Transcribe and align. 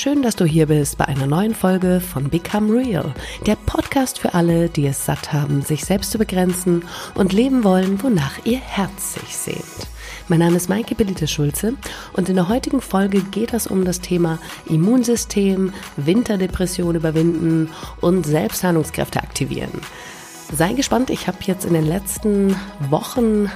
Schön, 0.00 0.22
dass 0.22 0.36
du 0.36 0.44
hier 0.44 0.66
bist 0.66 0.96
bei 0.96 1.06
einer 1.06 1.26
neuen 1.26 1.56
Folge 1.56 2.00
von 2.00 2.30
Become 2.30 2.72
Real, 2.72 3.12
der 3.46 3.56
Podcast 3.56 4.20
für 4.20 4.32
alle, 4.32 4.68
die 4.68 4.86
es 4.86 5.04
satt 5.04 5.32
haben, 5.32 5.62
sich 5.62 5.84
selbst 5.84 6.12
zu 6.12 6.18
begrenzen 6.18 6.84
und 7.16 7.32
leben 7.32 7.64
wollen, 7.64 8.00
wonach 8.00 8.38
ihr 8.44 8.58
Herz 8.58 9.14
sich 9.14 9.36
sehnt. 9.36 9.88
Mein 10.28 10.38
Name 10.38 10.56
ist 10.56 10.68
Maike 10.68 10.94
Belite 10.94 11.26
Schulze 11.26 11.74
und 12.12 12.28
in 12.28 12.36
der 12.36 12.48
heutigen 12.48 12.80
Folge 12.80 13.22
geht 13.22 13.52
es 13.52 13.66
um 13.66 13.84
das 13.84 14.00
Thema 14.00 14.38
Immunsystem, 14.66 15.72
Winterdepression 15.96 16.94
überwinden 16.94 17.68
und 18.00 18.24
Selbstheilungskräfte 18.24 19.20
aktivieren. 19.20 19.80
Sei 20.52 20.74
gespannt, 20.74 21.10
ich 21.10 21.26
habe 21.26 21.38
jetzt 21.40 21.64
in 21.64 21.74
den 21.74 21.86
letzten 21.86 22.54
Wochen 22.88 23.50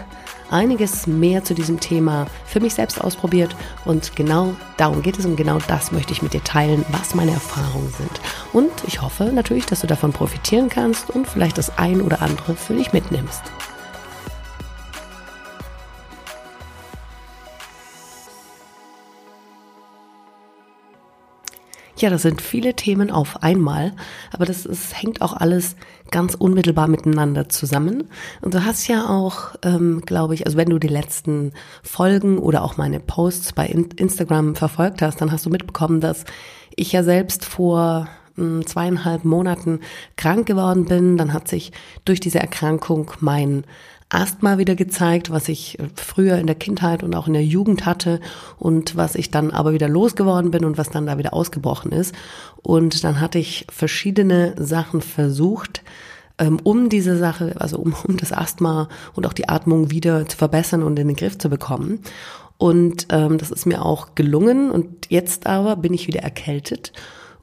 einiges 0.53 1.07
mehr 1.07 1.45
zu 1.45 1.55
diesem 1.55 1.81
Thema 1.81 2.27
für 2.47 2.61
mich 2.61 2.75
selbst 2.75 3.01
ausprobiert 3.01 3.57
und 3.85 4.15
genau 4.17 4.55
darum 4.77 5.03
geht 5.03 5.19
es 5.19 5.25
und 5.25 5.37
genau 5.37 5.59
das 5.67 5.93
möchte 5.93 6.13
ich 6.13 6.23
mit 6.23 6.33
dir 6.33 6.45
teilen, 6.45 6.85
was 6.91 7.15
meine 7.15 7.33
Erfahrungen 7.33 7.93
sind. 7.97 8.21
Und 8.53 8.73
ich 8.87 9.01
hoffe 9.03 9.25
natürlich, 9.25 9.67
dass 9.67 9.81
du 9.81 9.87
davon 9.87 10.13
profitieren 10.13 10.69
kannst 10.69 11.11
und 11.11 11.27
vielleicht 11.27 11.59
das 11.59 11.79
ein 11.79 12.01
oder 12.01 12.23
andere 12.23 12.55
für 12.55 12.75
dich 12.75 12.93
mitnimmst. 12.93 13.43
Ja, 22.03 22.11
das 22.11 22.23
sind 22.23 22.43
viele 22.43 22.75
Themen 22.75 23.13
auf 23.13 23.45
einmal, 23.45 23.93
aber 24.33 24.45
das 24.45 24.67
ist, 24.67 25.01
hängt 25.01 25.23
auch 25.23 25.35
alles 25.35 25.77
ganz 26.11 26.35
unmittelbar 26.35 26.89
miteinander 26.89 27.49
zusammen. 27.49 28.09
Und 28.41 28.55
du 28.55 28.65
hast 28.65 28.89
ja 28.89 29.09
auch, 29.09 29.55
ähm, 29.63 30.03
glaube 30.05 30.35
ich, 30.35 30.45
also 30.45 30.59
wenn 30.59 30.69
du 30.69 30.81
die 30.81 30.89
letzten 30.89 31.53
Folgen 31.85 32.39
oder 32.39 32.65
auch 32.65 32.77
meine 32.77 32.99
Posts 32.99 33.53
bei 33.53 33.67
Instagram 33.67 34.57
verfolgt 34.57 35.01
hast, 35.01 35.21
dann 35.21 35.31
hast 35.31 35.47
du 35.47 35.51
mitbekommen, 35.51 36.01
dass 36.01 36.25
ich 36.75 36.91
ja 36.91 37.05
selbst 37.05 37.45
vor 37.45 38.09
hm, 38.35 38.67
zweieinhalb 38.67 39.25
Monaten 39.25 39.79
krank 40.17 40.47
geworden 40.47 40.87
bin. 40.87 41.17
Dann 41.17 41.33
hat 41.33 41.47
sich 41.47 41.71
durch 42.05 42.19
diese 42.19 42.41
Erkrankung 42.41 43.13
mein 43.21 43.63
Asthma 44.13 44.59
wieder 44.59 44.75
gezeigt, 44.75 45.31
was 45.31 45.49
ich 45.49 45.79
äh, 45.79 45.89
früher 45.95 46.39
in 46.39 46.47
der 46.47 46.57
Kindheit 46.57 47.03
und 47.03 47.15
auch 47.15 47.27
in 47.27 47.33
der 47.33 47.45
Jugend 47.45 47.87
hatte 47.87 48.21
und 48.59 48.97
was 48.97 49.15
ich 49.15 49.31
dann 49.31 49.51
aber 49.51 49.73
wieder 49.73 49.89
losgeworden 49.89 50.51
bin 50.51 50.65
und 50.65 50.79
was 50.79 50.91
dann 50.91 51.07
da 51.07 51.19
wieder 51.19 51.35
ausgebrochen 51.35 51.93
ist. 51.93 52.15
Und 52.63 53.05
dann 53.05 53.21
hatte 53.21 53.39
ich 53.39 53.67
verschiedene 53.71 54.55
Sachen 54.59 55.01
versucht, 55.01 55.83
ähm, 56.39 56.61
um 56.63 56.89
diese 56.89 57.17
Sache, 57.17 57.55
also 57.59 57.79
um, 57.79 57.95
um 58.07 58.17
das 58.17 58.33
Asthma 58.33 58.89
und 59.15 59.27
auch 59.27 59.33
die 59.33 59.49
Atmung 59.49 59.91
wieder 59.91 60.29
zu 60.29 60.37
verbessern 60.37 60.83
und 60.83 60.99
in 60.99 61.09
den 61.09 61.17
Griff 61.17 61.39
zu 61.39 61.49
bekommen. 61.49 62.01
Und 62.59 63.07
ähm, 63.11 63.39
das 63.39 63.51
ist 63.51 63.67
mir 63.67 63.85
auch 63.85 64.15
gelungen. 64.15 64.71
Und 64.71 65.11
jetzt 65.11 65.47
aber 65.47 65.77
bin 65.77 65.95
ich 65.95 66.07
wieder 66.07 66.21
erkältet 66.21 66.93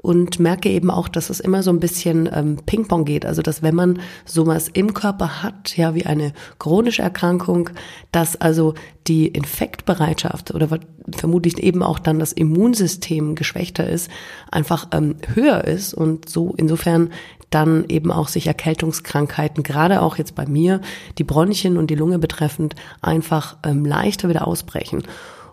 und 0.01 0.39
merke 0.39 0.69
eben 0.69 0.89
auch, 0.89 1.09
dass 1.09 1.29
es 1.29 1.41
immer 1.41 1.61
so 1.61 1.71
ein 1.71 1.81
bisschen 1.81 2.29
ähm, 2.31 2.57
Ping-Pong 2.65 3.03
geht. 3.03 3.25
Also, 3.25 3.41
dass 3.41 3.61
wenn 3.61 3.75
man 3.75 3.99
sowas 4.25 4.69
im 4.71 4.93
Körper 4.93 5.43
hat, 5.43 5.75
ja, 5.75 5.93
wie 5.93 6.05
eine 6.05 6.31
chronische 6.57 7.01
Erkrankung, 7.01 7.69
dass 8.13 8.39
also 8.39 8.75
die 9.07 9.27
Infektbereitschaft 9.27 10.53
oder 10.53 10.79
vermutlich 11.11 11.61
eben 11.61 11.83
auch 11.83 11.99
dann 11.99 12.19
das 12.19 12.31
Immunsystem 12.31 13.35
geschwächter 13.35 13.89
ist, 13.89 14.09
einfach 14.51 14.87
ähm, 14.93 15.15
höher 15.33 15.65
ist 15.65 15.93
und 15.93 16.29
so 16.29 16.53
insofern 16.55 17.09
dann 17.49 17.85
eben 17.89 18.11
auch 18.11 18.27
sich 18.27 18.47
Erkältungskrankheiten, 18.47 19.63
gerade 19.63 20.01
auch 20.01 20.17
jetzt 20.17 20.35
bei 20.35 20.45
mir, 20.45 20.81
die 21.17 21.23
Bronchien 21.23 21.77
und 21.77 21.87
die 21.87 21.95
Lunge 21.95 22.19
betreffend, 22.19 22.75
einfach 23.01 23.57
ähm, 23.63 23.83
leichter 23.83 24.29
wieder 24.29 24.47
ausbrechen. 24.47 25.03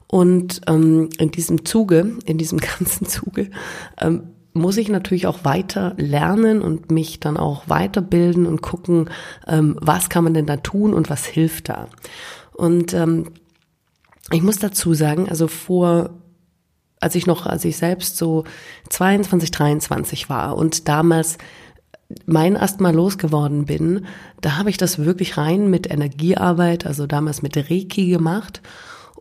Und 0.06 0.60
ähm, 0.68 1.08
in 1.18 1.30
diesem 1.32 1.64
Zuge, 1.64 2.12
in 2.26 2.38
diesem 2.38 2.58
ganzen 2.78 3.06
Zuge, 3.06 3.50
ähm, 3.98 4.28
muss 4.56 4.76
ich 4.76 4.88
natürlich 4.88 5.26
auch 5.26 5.44
weiter 5.44 5.94
lernen 5.96 6.62
und 6.62 6.90
mich 6.90 7.20
dann 7.20 7.36
auch 7.36 7.68
weiterbilden 7.68 8.46
und 8.46 8.62
gucken, 8.62 9.10
ähm, 9.46 9.76
was 9.80 10.08
kann 10.08 10.24
man 10.24 10.34
denn 10.34 10.46
da 10.46 10.56
tun 10.56 10.94
und 10.94 11.10
was 11.10 11.24
hilft 11.24 11.68
da. 11.68 11.88
Und 12.52 12.94
ähm, 12.94 13.32
ich 14.32 14.42
muss 14.42 14.58
dazu 14.58 14.94
sagen, 14.94 15.28
also 15.28 15.46
vor 15.46 16.10
als 17.00 17.14
ich 17.14 17.26
noch, 17.26 17.46
als 17.46 17.64
ich 17.64 17.76
selbst 17.76 18.16
so 18.16 18.44
22, 18.88 19.50
23 19.50 20.30
war 20.30 20.56
und 20.56 20.88
damals 20.88 21.38
mein 22.24 22.56
Asthma 22.56 22.90
losgeworden 22.90 23.66
bin, 23.66 24.06
da 24.40 24.56
habe 24.56 24.70
ich 24.70 24.76
das 24.76 24.98
wirklich 24.98 25.36
rein 25.36 25.68
mit 25.68 25.90
Energiearbeit, 25.90 26.86
also 26.86 27.06
damals 27.06 27.42
mit 27.42 27.56
Reiki 27.56 28.08
gemacht 28.08 28.62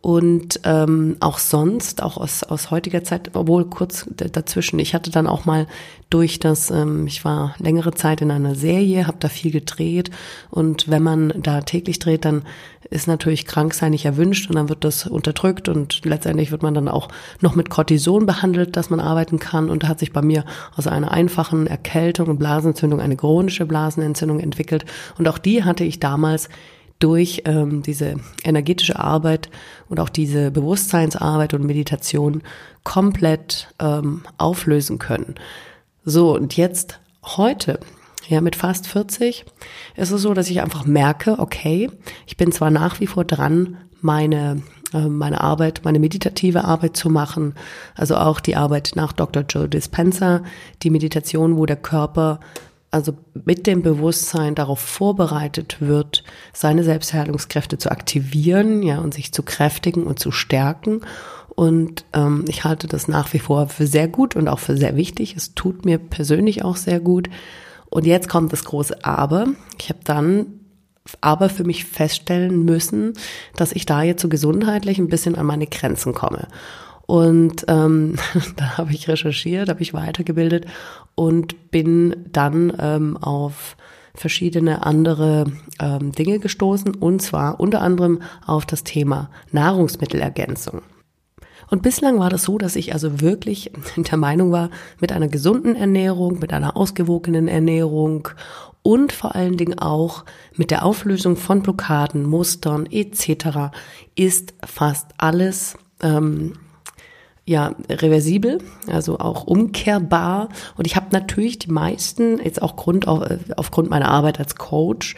und 0.01 0.59
ähm, 0.63 1.17
auch 1.19 1.39
sonst, 1.39 2.03
auch 2.03 2.17
aus, 2.17 2.43
aus 2.43 2.69
heutiger 2.69 3.03
Zeit, 3.03 3.31
obwohl 3.33 3.65
kurz 3.65 4.05
dazwischen, 4.15 4.77
ich 4.77 4.93
hatte 4.93 5.09
dann 5.09 5.25
auch 5.25 5.45
mal 5.45 5.67
durch 6.09 6.39
das, 6.39 6.69
ähm, 6.69 7.07
ich 7.07 7.25
war 7.25 7.55
längere 7.57 7.91
Zeit 7.91 8.21
in 8.21 8.29
einer 8.29 8.55
Serie, 8.55 9.07
habe 9.07 9.17
da 9.19 9.29
viel 9.29 9.51
gedreht. 9.51 10.11
Und 10.51 10.89
wenn 10.89 11.01
man 11.01 11.33
da 11.41 11.61
täglich 11.61 11.99
dreht, 11.99 12.25
dann 12.25 12.43
ist 12.89 13.07
natürlich 13.07 13.47
Kranksein 13.47 13.91
nicht 13.91 14.05
erwünscht 14.05 14.47
und 14.49 14.55
dann 14.55 14.69
wird 14.69 14.83
das 14.83 15.07
unterdrückt 15.07 15.69
und 15.69 16.05
letztendlich 16.05 16.51
wird 16.51 16.61
man 16.61 16.75
dann 16.75 16.87
auch 16.87 17.07
noch 17.41 17.55
mit 17.55 17.71
Cortison 17.71 18.27
behandelt, 18.27 18.75
dass 18.77 18.91
man 18.91 18.99
arbeiten 18.99 19.39
kann. 19.39 19.69
Und 19.71 19.83
da 19.83 19.87
hat 19.87 19.99
sich 19.99 20.13
bei 20.13 20.21
mir 20.21 20.45
aus 20.77 20.85
einer 20.85 21.11
einfachen 21.11 21.65
Erkältung 21.65 22.27
und 22.27 22.37
Blasenentzündung 22.37 23.01
eine 23.01 23.15
chronische 23.15 23.65
Blasenentzündung 23.65 24.39
entwickelt. 24.39 24.85
Und 25.17 25.27
auch 25.27 25.39
die 25.39 25.63
hatte 25.63 25.83
ich 25.83 25.99
damals 25.99 26.49
durch 27.05 27.43
ähm, 27.45 27.83
diese 27.83 28.15
energetische 28.43 28.97
Arbeit 28.97 29.51
und 29.89 29.99
auch 29.99 30.09
diese 30.09 30.49
Bewusstseinsarbeit 30.49 31.53
und 31.53 31.63
Meditation 31.63 32.41
komplett 32.83 33.67
ähm, 33.77 34.23
auflösen 34.39 34.97
können. 34.97 35.35
So, 36.03 36.33
und 36.33 36.57
jetzt 36.57 36.99
heute, 37.23 37.79
ja, 38.27 38.41
mit 38.41 38.55
fast 38.55 38.87
40, 38.87 39.45
ist 39.95 40.09
es 40.09 40.19
so, 40.19 40.33
dass 40.33 40.49
ich 40.49 40.63
einfach 40.63 40.87
merke, 40.87 41.37
okay, 41.37 41.91
ich 42.25 42.37
bin 42.37 42.51
zwar 42.51 42.71
nach 42.71 42.99
wie 42.99 43.05
vor 43.05 43.23
dran, 43.23 43.77
meine 44.01 44.63
äh, 44.91 45.07
meine 45.07 45.41
Arbeit, 45.41 45.81
meine 45.83 45.99
meditative 45.99 46.65
Arbeit 46.65 46.97
zu 46.97 47.11
machen, 47.11 47.53
also 47.93 48.15
auch 48.15 48.39
die 48.39 48.55
Arbeit 48.55 48.93
nach 48.95 49.13
Dr. 49.13 49.43
Joe 49.47 49.69
Dispenza, 49.69 50.41
die 50.81 50.89
Meditation, 50.89 51.55
wo 51.55 51.67
der 51.67 51.75
Körper 51.75 52.39
also 52.95 53.13
mit 53.43 53.67
dem 53.67 53.81
Bewusstsein 53.81 54.55
darauf 54.55 54.79
vorbereitet 54.79 55.81
wird, 55.81 56.23
seine 56.53 56.81
Selbstheilungskräfte 56.81 57.77
zu 57.77 57.91
aktivieren, 57.91 58.81
ja, 58.83 58.99
und 58.99 59.13
sich 59.13 59.33
zu 59.33 59.43
kräftigen 59.43 60.03
und 60.03 60.17
zu 60.17 60.31
stärken. 60.31 61.01
Und 61.49 62.05
ähm, 62.13 62.45
ich 62.47 62.63
halte 62.63 62.87
das 62.87 63.09
nach 63.09 63.33
wie 63.33 63.39
vor 63.39 63.67
für 63.67 63.85
sehr 63.85 64.07
gut 64.07 64.37
und 64.37 64.47
auch 64.47 64.59
für 64.59 64.77
sehr 64.77 64.95
wichtig. 64.95 65.35
Es 65.35 65.53
tut 65.55 65.83
mir 65.83 65.97
persönlich 65.97 66.63
auch 66.63 66.77
sehr 66.77 67.01
gut. 67.01 67.29
Und 67.89 68.05
jetzt 68.05 68.29
kommt 68.29 68.53
das 68.53 68.63
große 68.63 69.03
Aber. 69.03 69.47
Ich 69.77 69.89
habe 69.89 69.99
dann 70.05 70.45
aber 71.19 71.49
für 71.49 71.65
mich 71.65 71.83
feststellen 71.83 72.63
müssen, 72.63 73.13
dass 73.57 73.73
ich 73.73 73.85
da 73.85 74.03
jetzt 74.03 74.21
so 74.21 74.29
gesundheitlich 74.29 74.99
ein 74.99 75.09
bisschen 75.09 75.35
an 75.35 75.45
meine 75.45 75.67
Grenzen 75.67 76.13
komme. 76.13 76.47
Und 77.05 77.65
ähm, 77.67 78.15
da 78.55 78.77
habe 78.77 78.93
ich 78.93 79.07
recherchiert, 79.07 79.69
habe 79.69 79.81
ich 79.81 79.93
weitergebildet 79.93 80.65
und 81.15 81.71
bin 81.71 82.15
dann 82.31 82.73
ähm, 82.79 83.17
auf 83.17 83.77
verschiedene 84.13 84.85
andere 84.85 85.45
ähm, 85.79 86.11
Dinge 86.13 86.39
gestoßen 86.39 86.95
und 86.95 87.21
zwar 87.21 87.59
unter 87.59 87.81
anderem 87.81 88.21
auf 88.45 88.65
das 88.65 88.83
Thema 88.83 89.29
Nahrungsmittelergänzung. 89.51 90.81
Und 91.69 91.81
bislang 91.81 92.19
war 92.19 92.29
das 92.29 92.43
so, 92.43 92.57
dass 92.57 92.75
ich 92.75 92.93
also 92.93 93.21
wirklich 93.21 93.71
der 93.97 94.17
Meinung 94.17 94.51
war, 94.51 94.69
mit 94.99 95.11
einer 95.11 95.27
gesunden 95.27 95.75
Ernährung, 95.75 96.39
mit 96.39 96.53
einer 96.53 96.77
ausgewogenen 96.77 97.47
Ernährung 97.47 98.29
und 98.83 99.11
vor 99.11 99.33
allen 99.35 99.57
Dingen 99.57 99.79
auch 99.79 100.25
mit 100.55 100.69
der 100.69 100.85
Auflösung 100.85 101.37
von 101.37 101.63
Blockaden, 101.63 102.23
Mustern 102.23 102.85
etc. 102.85 103.73
ist 104.15 104.53
fast 104.63 105.07
alles 105.17 105.75
ähm, 106.03 106.53
ja 107.45 107.75
reversibel, 107.89 108.57
also 108.87 109.19
auch 109.19 109.43
umkehrbar. 109.43 110.49
Und 110.77 110.87
ich 110.87 110.95
habe 110.95 111.07
natürlich 111.11 111.59
die 111.59 111.71
meisten, 111.71 112.39
jetzt 112.43 112.61
auch 112.61 112.75
Grund, 112.75 113.07
auf, 113.07 113.23
aufgrund 113.55 113.89
meiner 113.89 114.09
Arbeit 114.09 114.39
als 114.39 114.55
Coach, 114.55 115.15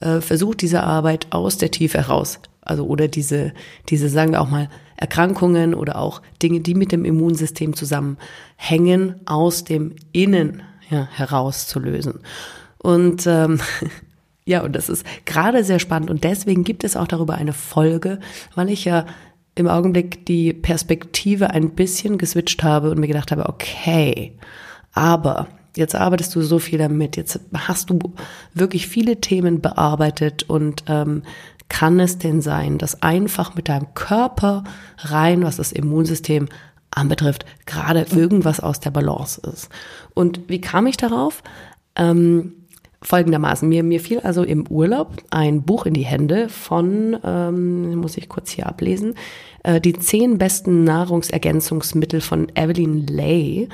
äh, 0.00 0.20
versucht, 0.20 0.62
diese 0.62 0.82
Arbeit 0.82 1.28
aus 1.30 1.58
der 1.58 1.70
Tiefe 1.70 1.98
heraus, 1.98 2.40
also 2.62 2.86
oder 2.86 3.08
diese, 3.08 3.52
diese, 3.88 4.08
sagen 4.08 4.32
wir 4.32 4.40
auch 4.40 4.50
mal, 4.50 4.68
Erkrankungen 4.96 5.74
oder 5.74 5.98
auch 5.98 6.22
Dinge, 6.42 6.60
die 6.60 6.74
mit 6.74 6.92
dem 6.92 7.04
Immunsystem 7.04 7.76
zusammenhängen, 7.76 9.20
aus 9.26 9.64
dem 9.64 9.94
Innen 10.12 10.62
ja, 10.90 11.06
herauszulösen. 11.12 12.20
Und 12.78 13.26
ähm, 13.26 13.60
ja, 14.46 14.62
und 14.62 14.74
das 14.74 14.88
ist 14.88 15.04
gerade 15.26 15.64
sehr 15.64 15.78
spannend 15.78 16.10
und 16.10 16.24
deswegen 16.24 16.64
gibt 16.64 16.84
es 16.84 16.96
auch 16.96 17.08
darüber 17.08 17.34
eine 17.34 17.52
Folge, 17.52 18.20
weil 18.54 18.70
ich 18.70 18.84
ja 18.84 19.04
im 19.56 19.66
Augenblick 19.66 20.24
die 20.26 20.52
Perspektive 20.52 21.50
ein 21.50 21.70
bisschen 21.70 22.18
geswitcht 22.18 22.62
habe 22.62 22.90
und 22.90 23.00
mir 23.00 23.08
gedacht 23.08 23.32
habe, 23.32 23.48
okay, 23.48 24.32
aber 24.92 25.48
jetzt 25.74 25.94
arbeitest 25.94 26.34
du 26.34 26.42
so 26.42 26.58
viel 26.58 26.78
damit, 26.78 27.16
jetzt 27.16 27.40
hast 27.54 27.90
du 27.90 27.98
wirklich 28.54 28.86
viele 28.86 29.20
Themen 29.20 29.60
bearbeitet 29.60 30.44
und 30.48 30.84
ähm, 30.88 31.22
kann 31.68 31.98
es 31.98 32.18
denn 32.18 32.42
sein, 32.42 32.78
dass 32.78 33.02
einfach 33.02 33.54
mit 33.54 33.68
deinem 33.68 33.92
Körper 33.94 34.62
rein, 34.98 35.42
was 35.42 35.56
das 35.56 35.72
Immunsystem 35.72 36.48
anbetrifft, 36.90 37.44
gerade 37.64 38.06
irgendwas 38.14 38.60
aus 38.60 38.80
der 38.80 38.90
Balance 38.90 39.40
ist. 39.40 39.68
Und 40.14 40.48
wie 40.48 40.60
kam 40.60 40.86
ich 40.86 40.96
darauf? 40.96 41.42
Ähm, 41.96 42.52
folgendermaßen, 43.02 43.68
mir, 43.68 43.82
mir 43.82 44.00
fiel 44.00 44.20
also 44.20 44.42
im 44.42 44.66
Urlaub 44.68 45.16
ein 45.30 45.62
Buch 45.62 45.86
in 45.86 45.94
die 45.94 46.04
Hände 46.04 46.48
von, 46.48 47.16
ähm, 47.24 47.96
muss 47.96 48.16
ich 48.16 48.28
kurz 48.28 48.50
hier 48.50 48.66
ablesen, 48.66 49.14
äh, 49.62 49.80
die 49.80 49.92
zehn 49.92 50.38
besten 50.38 50.84
Nahrungsergänzungsmittel 50.84 52.20
von 52.20 52.48
Evelyn 52.54 53.06
Lay. 53.06 53.68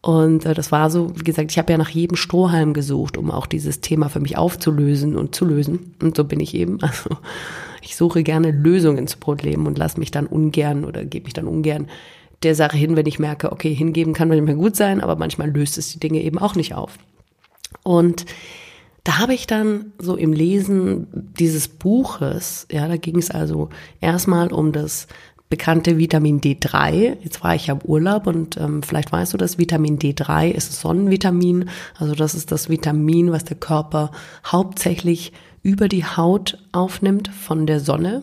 Und 0.00 0.44
äh, 0.44 0.54
das 0.54 0.72
war 0.72 0.90
so, 0.90 1.12
wie 1.16 1.24
gesagt, 1.24 1.50
ich 1.50 1.58
habe 1.58 1.72
ja 1.72 1.78
nach 1.78 1.88
jedem 1.88 2.16
Strohhalm 2.16 2.74
gesucht, 2.74 3.16
um 3.16 3.30
auch 3.30 3.46
dieses 3.46 3.80
Thema 3.80 4.08
für 4.08 4.20
mich 4.20 4.36
aufzulösen 4.36 5.16
und 5.16 5.34
zu 5.34 5.44
lösen. 5.44 5.94
Und 6.02 6.16
so 6.16 6.24
bin 6.24 6.40
ich 6.40 6.54
eben. 6.54 6.78
Also 6.82 7.16
ich 7.82 7.96
suche 7.96 8.22
gerne 8.22 8.50
Lösungen 8.50 9.06
zu 9.06 9.18
Problemen 9.18 9.66
und 9.66 9.76
lasse 9.76 10.00
mich 10.00 10.10
dann 10.10 10.26
ungern 10.26 10.86
oder 10.86 11.04
gebe 11.04 11.24
mich 11.24 11.34
dann 11.34 11.46
ungern 11.46 11.88
der 12.42 12.54
Sache 12.54 12.76
hin, 12.76 12.96
wenn 12.96 13.06
ich 13.06 13.18
merke, 13.18 13.52
okay, 13.52 13.74
hingeben 13.74 14.14
kann 14.14 14.28
manchmal 14.28 14.54
gut 14.54 14.76
sein, 14.76 15.00
aber 15.00 15.16
manchmal 15.16 15.50
löst 15.50 15.78
es 15.78 15.92
die 15.92 16.00
Dinge 16.00 16.22
eben 16.22 16.38
auch 16.38 16.54
nicht 16.54 16.74
auf. 16.74 16.98
Und 17.82 18.24
da 19.04 19.18
habe 19.18 19.34
ich 19.34 19.46
dann 19.46 19.92
so 19.98 20.16
im 20.16 20.32
Lesen 20.32 21.06
dieses 21.12 21.68
Buches, 21.68 22.66
ja, 22.72 22.88
da 22.88 22.96
ging 22.96 23.18
es 23.18 23.30
also 23.30 23.68
erstmal 24.00 24.52
um 24.52 24.72
das 24.72 25.08
bekannte 25.50 25.98
Vitamin 25.98 26.40
D3. 26.40 27.18
Jetzt 27.22 27.44
war 27.44 27.54
ich 27.54 27.66
ja 27.66 27.74
im 27.74 27.82
Urlaub 27.82 28.26
und 28.26 28.56
ähm, 28.56 28.82
vielleicht 28.82 29.12
weißt 29.12 29.34
du 29.34 29.36
das, 29.36 29.58
Vitamin 29.58 29.98
D3 29.98 30.50
ist 30.50 30.72
Sonnenvitamin. 30.80 31.68
Also 31.98 32.14
das 32.14 32.34
ist 32.34 32.50
das 32.50 32.70
Vitamin, 32.70 33.30
was 33.30 33.44
der 33.44 33.58
Körper 33.58 34.10
hauptsächlich 34.46 35.32
über 35.62 35.88
die 35.88 36.04
Haut 36.04 36.58
aufnimmt 36.72 37.28
von 37.28 37.66
der 37.66 37.80
Sonne. 37.80 38.22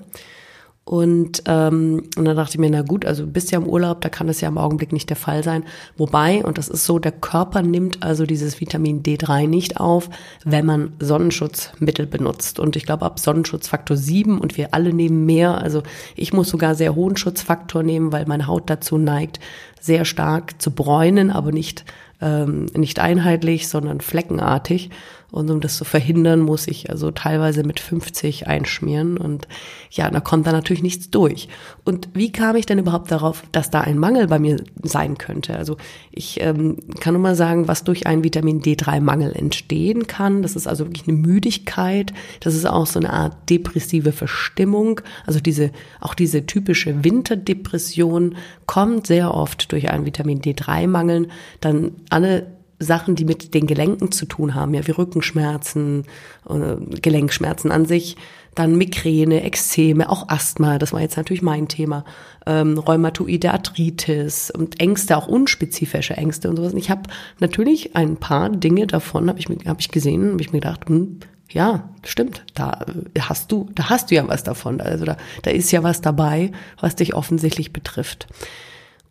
Und, 0.84 1.44
ähm, 1.46 2.04
und 2.18 2.26
dann 2.26 2.36
dachte 2.36 2.56
ich 2.56 2.60
mir, 2.60 2.70
na 2.70 2.82
gut, 2.82 3.06
also 3.06 3.28
bist 3.28 3.52
ja 3.52 3.60
im 3.60 3.68
Urlaub, 3.68 4.02
da 4.02 4.10
kann 4.10 4.26
das 4.26 4.42
ja 4.42 4.48
im 4.48 4.58
Augenblick 4.58 4.92
nicht 4.92 5.10
der 5.10 5.16
Fall 5.16 5.44
sein. 5.44 5.64
Wobei, 5.96 6.44
und 6.44 6.58
das 6.58 6.70
ist 6.70 6.86
so, 6.86 6.98
der 6.98 7.12
Körper 7.12 7.62
nimmt 7.62 8.02
also 8.02 8.26
dieses 8.26 8.60
Vitamin 8.60 9.04
D3 9.04 9.48
nicht 9.48 9.80
auf, 9.80 10.10
wenn 10.44 10.66
man 10.66 10.94
Sonnenschutzmittel 11.00 12.08
benutzt. 12.08 12.60
Und 12.60 12.76
ich 12.76 12.86
glaube, 12.86 13.06
ab 13.06 13.20
Sonnenschutzfaktor 13.20 13.96
7 13.96 14.40
und 14.40 14.58
wir 14.58 14.74
alle 14.74 14.92
nehmen 14.92 15.26
mehr. 15.26 15.60
Also 15.60 15.84
ich 16.16 16.34
muss 16.34 16.50
sogar 16.50 16.74
sehr 16.74 16.96
hohen 16.96 17.16
Schutzfaktor 17.16 17.84
nehmen, 17.84 18.12
weil 18.12 18.26
meine 18.26 18.48
Haut 18.48 18.70
dazu 18.70 18.98
neigt, 18.98 19.40
sehr 19.80 20.04
stark 20.04 20.62
zu 20.62 20.72
bräunen, 20.72 21.30
aber 21.30 21.52
nicht, 21.52 21.86
ähm, 22.22 22.66
nicht 22.76 23.00
einheitlich, 23.00 23.68
sondern 23.68 24.02
fleckenartig. 24.02 24.90
Und 25.32 25.50
um 25.50 25.62
das 25.62 25.78
zu 25.78 25.86
verhindern, 25.86 26.42
muss 26.42 26.68
ich 26.68 26.90
also 26.90 27.10
teilweise 27.12 27.64
mit 27.64 27.80
50 27.80 28.48
einschmieren. 28.48 29.18
Und 29.18 29.48
ja, 29.90 30.10
da 30.10 30.20
kommt 30.20 30.46
da 30.46 30.52
natürlich 30.52 30.84
nichts 30.84 31.10
durch. 31.10 31.48
Und 31.86 32.10
wie 32.14 32.32
kam 32.32 32.58
ich 32.58 32.66
denn 32.66 32.80
überhaupt 32.80 33.12
darauf, 33.12 33.44
dass 33.52 33.70
da 33.70 33.82
ein 33.82 33.98
Mangel 33.98 34.28
bei 34.28 34.40
mir 34.40 34.62
sein 34.84 35.18
könnte? 35.18 35.56
Also 35.56 35.78
ich 36.12 36.42
ähm, 36.42 36.78
kann 37.00 37.14
nur 37.14 37.24
mal 37.24 37.36
sagen, 37.36 37.70
was 37.70 37.86
durch 37.86 38.08
einen 38.08 38.26
Vitamin 38.26 38.62
D3-Mangel 38.62 39.34
entstehen 39.34 40.06
kann. 40.06 40.42
Das 40.42 40.58
ist 40.58 40.68
also 40.68 40.86
wirklich 40.86 41.08
eine 41.08 41.18
Müdigkeit. 41.18 42.14
Das 42.42 42.54
ist 42.54 42.66
auch 42.66 42.86
so 42.86 43.00
eine 43.00 43.14
Art 43.14 43.50
depressive 43.50 44.12
Verstimmung. 44.12 45.00
Also 45.26 45.40
diese, 45.40 45.72
auch 46.02 46.14
diese 46.14 46.46
typische 46.46 47.06
Winterdepression 47.06 48.36
kommt 48.66 49.08
sehr 49.08 49.34
oft 49.34 49.72
durch 49.72 49.90
einen 49.90 50.06
Vitamin 50.06 50.42
D3-Mangel. 50.42 51.30
Dann 51.62 51.94
alle 52.10 52.48
Sachen, 52.82 53.16
die 53.16 53.26
mit 53.26 53.54
den 53.54 53.68
Gelenken 53.68 54.12
zu 54.12 54.26
tun 54.26 54.56
haben, 54.56 54.74
ja, 54.74 54.86
wie 54.88 54.92
Rückenschmerzen, 54.92 56.06
äh, 56.50 57.00
Gelenkschmerzen 57.00 57.72
an 57.72 57.86
sich, 57.86 58.18
dann 58.56 58.78
Migräne, 58.78 59.44
Ekzeme, 59.44 60.10
auch 60.10 60.28
Asthma, 60.28 60.78
das 60.78 60.92
war 60.92 61.00
jetzt 61.00 61.16
natürlich 61.16 61.42
mein 61.42 61.68
Thema, 61.68 62.04
ähm, 62.46 62.78
Rheumatoide 62.78 63.52
Arthritis 63.52 64.52
und 64.52 64.80
Ängste, 64.82 65.16
auch 65.16 65.28
unspezifische 65.28 66.18
Ängste 66.18 66.50
und 66.50 66.58
sowas. 66.58 66.74
Und 66.74 66.80
ich 66.80 66.90
habe 66.90 67.04
natürlich 67.40 67.96
ein 67.96 68.18
paar 68.18 68.50
Dinge 68.50 68.88
davon, 68.88 69.30
habe 69.30 69.40
ich, 69.40 69.48
hab 69.66 69.80
ich 69.80 69.90
gesehen, 69.90 70.32
habe 70.34 70.42
ich 70.42 70.52
mir 70.52 70.60
gedacht, 70.60 70.90
hm, 70.90 71.20
ja, 71.50 71.90
stimmt, 72.06 72.44
da 72.54 72.86
hast 73.20 73.52
du, 73.52 73.70
da 73.76 73.90
hast 73.90 74.10
du 74.10 74.16
ja 74.16 74.28
was 74.28 74.44
davon. 74.44 74.82
Also 74.82 75.06
da, 75.06 75.18
da 75.44 75.52
ist 75.52 75.72
ja 75.72 75.84
was 75.84 76.02
dabei, 76.02 76.52
was 76.80 76.96
dich 76.96 77.14
offensichtlich 77.14 77.74
betrifft. 77.74 78.28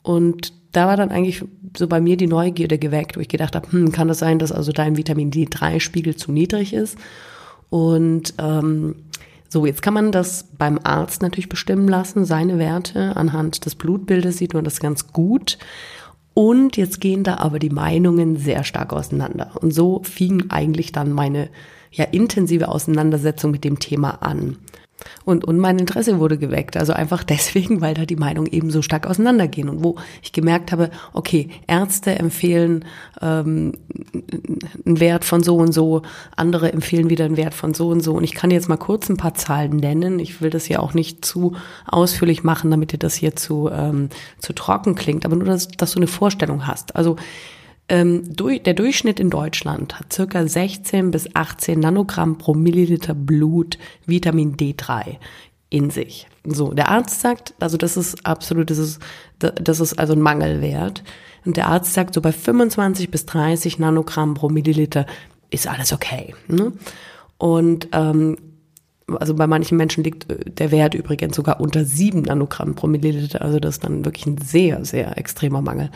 Und 0.02 0.52
da 0.72 0.86
war 0.86 0.96
dann 0.96 1.10
eigentlich 1.10 1.44
so 1.76 1.86
bei 1.88 2.00
mir 2.00 2.16
die 2.16 2.26
Neugierde 2.26 2.78
geweckt, 2.78 3.16
wo 3.16 3.20
ich 3.20 3.28
gedacht 3.28 3.54
habe, 3.54 3.70
hm, 3.72 3.92
kann 3.92 4.08
das 4.08 4.18
sein, 4.18 4.38
dass 4.38 4.52
also 4.52 4.72
dein 4.72 4.96
Vitamin 4.96 5.30
D3-Spiegel 5.30 6.16
zu 6.16 6.32
niedrig 6.32 6.72
ist? 6.72 6.96
Und 7.70 8.34
ähm, 8.38 8.96
so, 9.48 9.66
jetzt 9.66 9.82
kann 9.82 9.94
man 9.94 10.12
das 10.12 10.44
beim 10.56 10.78
Arzt 10.84 11.22
natürlich 11.22 11.48
bestimmen 11.48 11.88
lassen, 11.88 12.24
seine 12.24 12.58
Werte. 12.58 13.16
Anhand 13.16 13.66
des 13.66 13.74
Blutbildes 13.74 14.38
sieht 14.38 14.54
man 14.54 14.64
das 14.64 14.78
ganz 14.78 15.12
gut. 15.12 15.58
Und 16.34 16.76
jetzt 16.76 17.00
gehen 17.00 17.24
da 17.24 17.38
aber 17.38 17.58
die 17.58 17.70
Meinungen 17.70 18.36
sehr 18.36 18.62
stark 18.62 18.92
auseinander. 18.92 19.52
Und 19.60 19.72
so 19.72 20.02
fing 20.04 20.50
eigentlich 20.50 20.92
dann 20.92 21.12
meine 21.12 21.48
ja 21.90 22.04
intensive 22.04 22.68
Auseinandersetzung 22.68 23.50
mit 23.50 23.64
dem 23.64 23.80
Thema 23.80 24.22
an. 24.22 24.56
Und, 25.24 25.44
und 25.44 25.58
mein 25.58 25.78
Interesse 25.78 26.18
wurde 26.18 26.38
geweckt. 26.38 26.76
Also 26.76 26.92
einfach 26.92 27.24
deswegen, 27.30 27.80
weil 27.80 27.94
da 27.94 28.06
die 28.06 28.16
Meinungen 28.16 28.50
eben 28.50 28.70
so 28.70 28.82
stark 28.82 29.06
auseinandergehen. 29.06 29.68
Und 29.68 29.84
wo 29.84 29.96
ich 30.22 30.32
gemerkt 30.32 30.72
habe, 30.72 30.90
okay, 31.12 31.48
Ärzte 31.66 32.18
empfehlen 32.18 32.84
ähm, 33.20 33.72
einen 34.84 35.00
Wert 35.00 35.24
von 35.24 35.42
so 35.42 35.56
und 35.56 35.72
so, 35.72 36.02
andere 36.36 36.72
empfehlen 36.72 37.10
wieder 37.10 37.24
einen 37.24 37.36
Wert 37.36 37.54
von 37.54 37.74
so 37.74 37.88
und 37.88 38.00
so. 38.00 38.14
Und 38.14 38.24
ich 38.24 38.34
kann 38.34 38.50
jetzt 38.50 38.68
mal 38.68 38.76
kurz 38.76 39.08
ein 39.08 39.16
paar 39.16 39.34
Zahlen 39.34 39.76
nennen. 39.76 40.18
Ich 40.18 40.40
will 40.40 40.50
das 40.50 40.68
ja 40.68 40.78
auch 40.80 40.94
nicht 40.94 41.24
zu 41.24 41.56
ausführlich 41.86 42.42
machen, 42.42 42.70
damit 42.70 42.92
dir 42.92 42.98
das 42.98 43.14
hier 43.14 43.36
zu, 43.36 43.70
ähm, 43.72 44.08
zu 44.38 44.52
trocken 44.52 44.94
klingt, 44.94 45.24
aber 45.24 45.36
nur, 45.36 45.46
dass, 45.46 45.68
dass 45.68 45.92
du 45.92 45.98
eine 45.98 46.06
Vorstellung 46.06 46.66
hast. 46.66 46.96
Also 46.96 47.16
der 47.90 48.74
Durchschnitt 48.74 49.18
in 49.18 49.30
Deutschland 49.30 49.98
hat 49.98 50.12
circa 50.12 50.46
16 50.46 51.10
bis 51.10 51.34
18 51.34 51.80
Nanogramm 51.80 52.38
pro 52.38 52.54
Milliliter 52.54 53.14
Blut 53.14 53.78
Vitamin 54.06 54.56
D3 54.56 55.16
in 55.70 55.90
sich. 55.90 56.28
So, 56.44 56.72
der 56.72 56.88
Arzt 56.88 57.20
sagt, 57.20 57.54
also 57.58 57.76
das 57.76 57.96
ist 57.96 58.24
absolut, 58.24 58.70
das 58.70 58.78
ist, 58.78 59.00
das 59.38 59.80
ist 59.80 59.98
also 59.98 60.12
ein 60.12 60.20
Mangelwert. 60.20 61.02
Und 61.44 61.56
der 61.56 61.66
Arzt 61.66 61.92
sagt, 61.92 62.14
so 62.14 62.20
bei 62.20 62.32
25 62.32 63.10
bis 63.10 63.26
30 63.26 63.78
Nanogramm 63.78 64.34
pro 64.34 64.48
Milliliter 64.48 65.06
ist 65.50 65.66
alles 65.66 65.92
okay. 65.92 66.34
Ne? 66.48 66.72
Und 67.38 67.88
ähm, 67.92 68.36
also 69.18 69.34
bei 69.34 69.46
manchen 69.46 69.76
Menschen 69.76 70.04
liegt 70.04 70.30
äh, 70.30 70.50
der 70.50 70.70
Wert 70.70 70.94
übrigens 70.94 71.34
sogar 71.34 71.60
unter 71.60 71.84
7 71.84 72.22
Nanogramm 72.22 72.74
pro 72.74 72.86
Milliliter. 72.86 73.42
Also 73.42 73.58
das 73.58 73.76
ist 73.76 73.84
dann 73.84 74.04
wirklich 74.04 74.26
ein 74.26 74.38
sehr, 74.38 74.84
sehr 74.84 75.18
extremer 75.18 75.62
Mangel. 75.62 75.90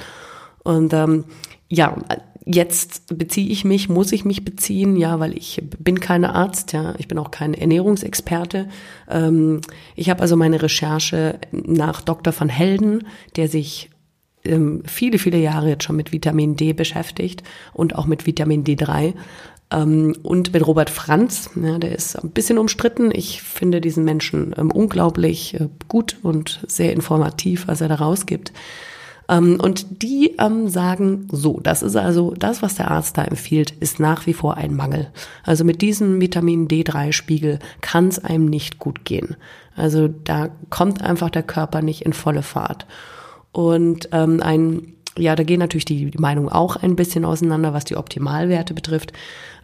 Und 0.62 0.92
ähm, 0.94 1.24
ja, 1.68 1.97
jetzt 2.44 3.16
beziehe 3.18 3.49
ich 3.49 3.64
mich, 3.64 3.88
muss 3.88 4.12
ich 4.12 4.25
mich 4.25 4.44
beziehen, 4.44 4.97
ja, 4.97 5.18
weil 5.18 5.37
ich 5.37 5.62
bin 5.78 6.00
keine 6.00 6.35
Arzt, 6.35 6.73
ja, 6.73 6.94
ich 6.99 7.09
bin 7.09 7.18
auch 7.18 7.30
kein 7.30 7.54
Ernährungsexperte. 7.54 8.68
Ähm, 9.09 9.61
ich 9.97 10.11
habe 10.11 10.21
also 10.21 10.37
meine 10.37 10.62
Recherche 10.62 11.38
nach 11.52 12.02
Dr. 12.02 12.35
van 12.38 12.49
Helden, 12.49 13.06
der 13.37 13.49
sich 13.49 13.90
ähm, 14.44 14.83
viele, 14.87 15.18
viele 15.18 15.38
Jahre 15.38 15.71
jetzt 15.71 15.85
schon 15.85 15.97
mit 15.97 16.12
Vitamin 16.12 16.56
D 16.56 16.75
beschäftigt 16.75 17.42
und 17.73 17.94
auch 17.94 18.06
mit 18.06 18.26
Vitamin 18.26 18.64
D3 18.64 19.14
ähm, 19.71 20.14
und 20.23 20.52
mit 20.52 20.66
Robert 20.66 20.90
Franz, 20.90 21.50
ja, 21.61 21.78
der 21.78 21.94
ist 21.94 22.16
ein 22.16 22.30
bisschen 22.30 22.59
umstritten. 22.59 23.11
Ich 23.12 23.42
finde 23.42 23.80
diesen 23.80 24.04
Menschen 24.04 24.54
ähm, 24.59 24.71
unglaublich 24.71 25.54
äh, 25.54 25.68
gut 25.88 26.18
und 26.23 26.61
sehr 26.68 26.92
informativ, 26.92 27.68
was 27.68 27.80
er 27.80 27.88
da 27.88 27.97
rausgibt. 27.97 28.52
Ähm, 29.28 29.58
und 29.60 30.02
die 30.02 30.34
ähm, 30.38 30.68
sagen 30.68 31.26
so, 31.30 31.60
das 31.60 31.82
ist 31.82 31.96
also 31.96 32.34
das, 32.36 32.62
was 32.62 32.74
der 32.74 32.90
Arzt 32.90 33.16
da 33.16 33.24
empfiehlt, 33.24 33.70
ist 33.70 34.00
nach 34.00 34.26
wie 34.26 34.34
vor 34.34 34.56
ein 34.56 34.74
Mangel. 34.74 35.10
Also 35.42 35.64
mit 35.64 35.82
diesem 35.82 36.20
Vitamin 36.20 36.68
D3-Spiegel 36.68 37.58
kann 37.80 38.08
es 38.08 38.22
einem 38.22 38.46
nicht 38.46 38.78
gut 38.78 39.04
gehen. 39.04 39.36
Also 39.76 40.08
da 40.08 40.50
kommt 40.70 41.02
einfach 41.02 41.30
der 41.30 41.42
Körper 41.42 41.82
nicht 41.82 42.02
in 42.02 42.12
volle 42.12 42.42
Fahrt. 42.42 42.86
Und 43.52 44.08
ähm, 44.12 44.40
ein, 44.42 44.94
ja, 45.16 45.36
da 45.36 45.42
gehen 45.42 45.60
natürlich 45.60 45.84
die, 45.84 46.10
Meinungen 46.18 46.48
auch 46.48 46.76
ein 46.76 46.96
bisschen 46.96 47.24
auseinander, 47.24 47.72
was 47.72 47.84
die 47.84 47.96
Optimalwerte 47.96 48.74
betrifft. 48.74 49.12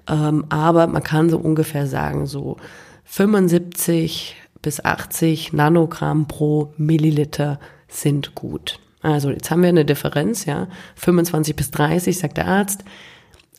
Ähm, 0.08 0.46
aber 0.48 0.86
man 0.86 1.02
kann 1.02 1.28
so 1.28 1.38
ungefähr 1.38 1.86
sagen, 1.86 2.26
so 2.26 2.56
75 3.04 4.36
bis 4.62 4.84
80 4.84 5.52
Nanogramm 5.52 6.26
pro 6.26 6.72
Milliliter 6.76 7.58
sind 7.88 8.34
gut. 8.34 8.78
Also 9.02 9.30
jetzt 9.30 9.50
haben 9.50 9.62
wir 9.62 9.69
eine 9.69 9.85
Differenz, 9.85 10.45
ja. 10.45 10.69
25 10.97 11.57
bis 11.57 11.71
30, 11.71 12.19
sagt 12.19 12.37
der 12.37 12.47
Arzt. 12.47 12.85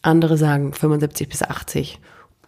Andere 0.01 0.37
sagen 0.37 0.73
75 0.73 1.29
bis 1.29 1.43
80. 1.43 1.99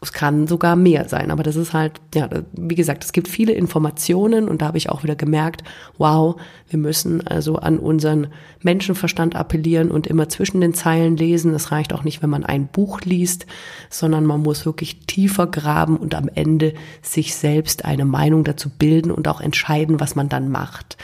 Es 0.02 0.12
kann 0.12 0.48
sogar 0.48 0.76
mehr 0.76 1.08
sein, 1.08 1.32
aber 1.32 1.44
das 1.44 1.56
ist 1.56 1.72
halt, 1.72 2.02
ja, 2.14 2.28
wie 2.52 2.76
gesagt, 2.76 3.06
es 3.06 3.14
gibt 3.14 3.30
viele 3.30 3.54
Informationen 3.54 4.50
und 4.50 4.62
da 4.62 4.68
habe 4.68 4.78
ich 4.78 4.90
auch 4.90 5.04
wieder 5.04 5.16
gemerkt, 5.16 5.64
wow, 5.98 6.36
wir 6.68 6.78
müssen 6.78 7.26
also 7.26 7.56
an 7.56 7.80
unseren 7.80 8.28
Menschenverstand 8.62 9.38
appellieren 9.38 9.92
und 9.92 10.06
immer 10.06 10.28
zwischen 10.28 10.60
den 10.60 10.74
Zeilen 10.74 11.16
lesen. 11.16 11.54
Es 11.54 11.72
reicht 11.72 11.94
auch 11.94 12.04
nicht, 12.04 12.22
wenn 12.22 12.30
man 12.30 12.44
ein 12.44 12.68
Buch 12.68 13.00
liest, 13.02 13.46
sondern 13.90 14.26
man 14.26 14.42
muss 14.42 14.66
wirklich 14.66 15.06
tiefer 15.06 15.48
graben 15.48 15.96
und 15.96 16.16
am 16.16 16.28
Ende 16.28 16.74
sich 17.02 17.34
selbst 17.34 17.86
eine 17.86 18.04
Meinung 18.04 18.44
dazu 18.44 18.70
bilden 18.70 19.10
und 19.10 19.30
auch 19.30 19.40
entscheiden, 19.40 20.02
was 20.02 20.16
man 20.16 20.28
dann 20.28 20.50
macht. 20.50 20.98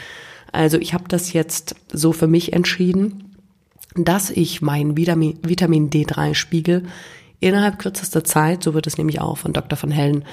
Also 0.52 0.78
ich 0.78 0.94
habe 0.94 1.04
das 1.08 1.32
jetzt 1.32 1.76
so 1.92 2.12
für 2.12 2.26
mich 2.26 2.52
entschieden, 2.52 3.36
dass 3.94 4.30
ich 4.30 4.62
meinen 4.62 4.96
Vitamin, 4.96 5.38
Vitamin 5.42 5.90
D3-Spiegel 5.90 6.84
innerhalb 7.40 7.78
kürzester 7.78 8.22
Zeit, 8.22 8.62
so 8.62 8.74
wird 8.74 8.86
es 8.86 8.98
nämlich 8.98 9.20
auch 9.20 9.38
von 9.38 9.52
Dr. 9.52 9.76
von 9.76 9.90
Hellen 9.90 10.24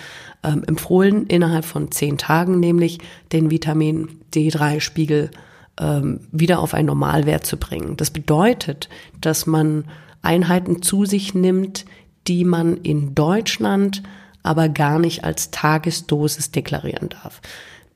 ähm, 0.44 0.64
empfohlen, 0.66 1.26
innerhalb 1.28 1.66
von 1.66 1.92
zehn 1.92 2.18
Tagen 2.18 2.60
nämlich 2.60 3.00
den 3.32 3.50
Vitamin 3.50 4.20
D3-Spiegel 4.34 5.32
ähm, 5.80 6.20
wieder 6.32 6.60
auf 6.60 6.74
einen 6.74 6.88
Normalwert 6.88 7.46
zu 7.46 7.58
bringen. 7.58 7.98
Das 7.98 8.12
bedeutet, 8.12 8.90
dass 9.22 9.46
man 9.46 9.86
Einheiten 10.22 10.82
zu 10.82 11.06
sich 11.06 11.34
nimmt, 11.34 11.86
die 12.28 12.44
man 12.44 12.78
in 12.78 13.16
Deutschland 13.16 14.04
aber 14.44 14.70
gar 14.70 15.00
nicht 15.00 15.24
als 15.24 15.52
Tagesdosis 15.52 16.52
deklarieren 16.52 17.10
darf. 17.10 17.42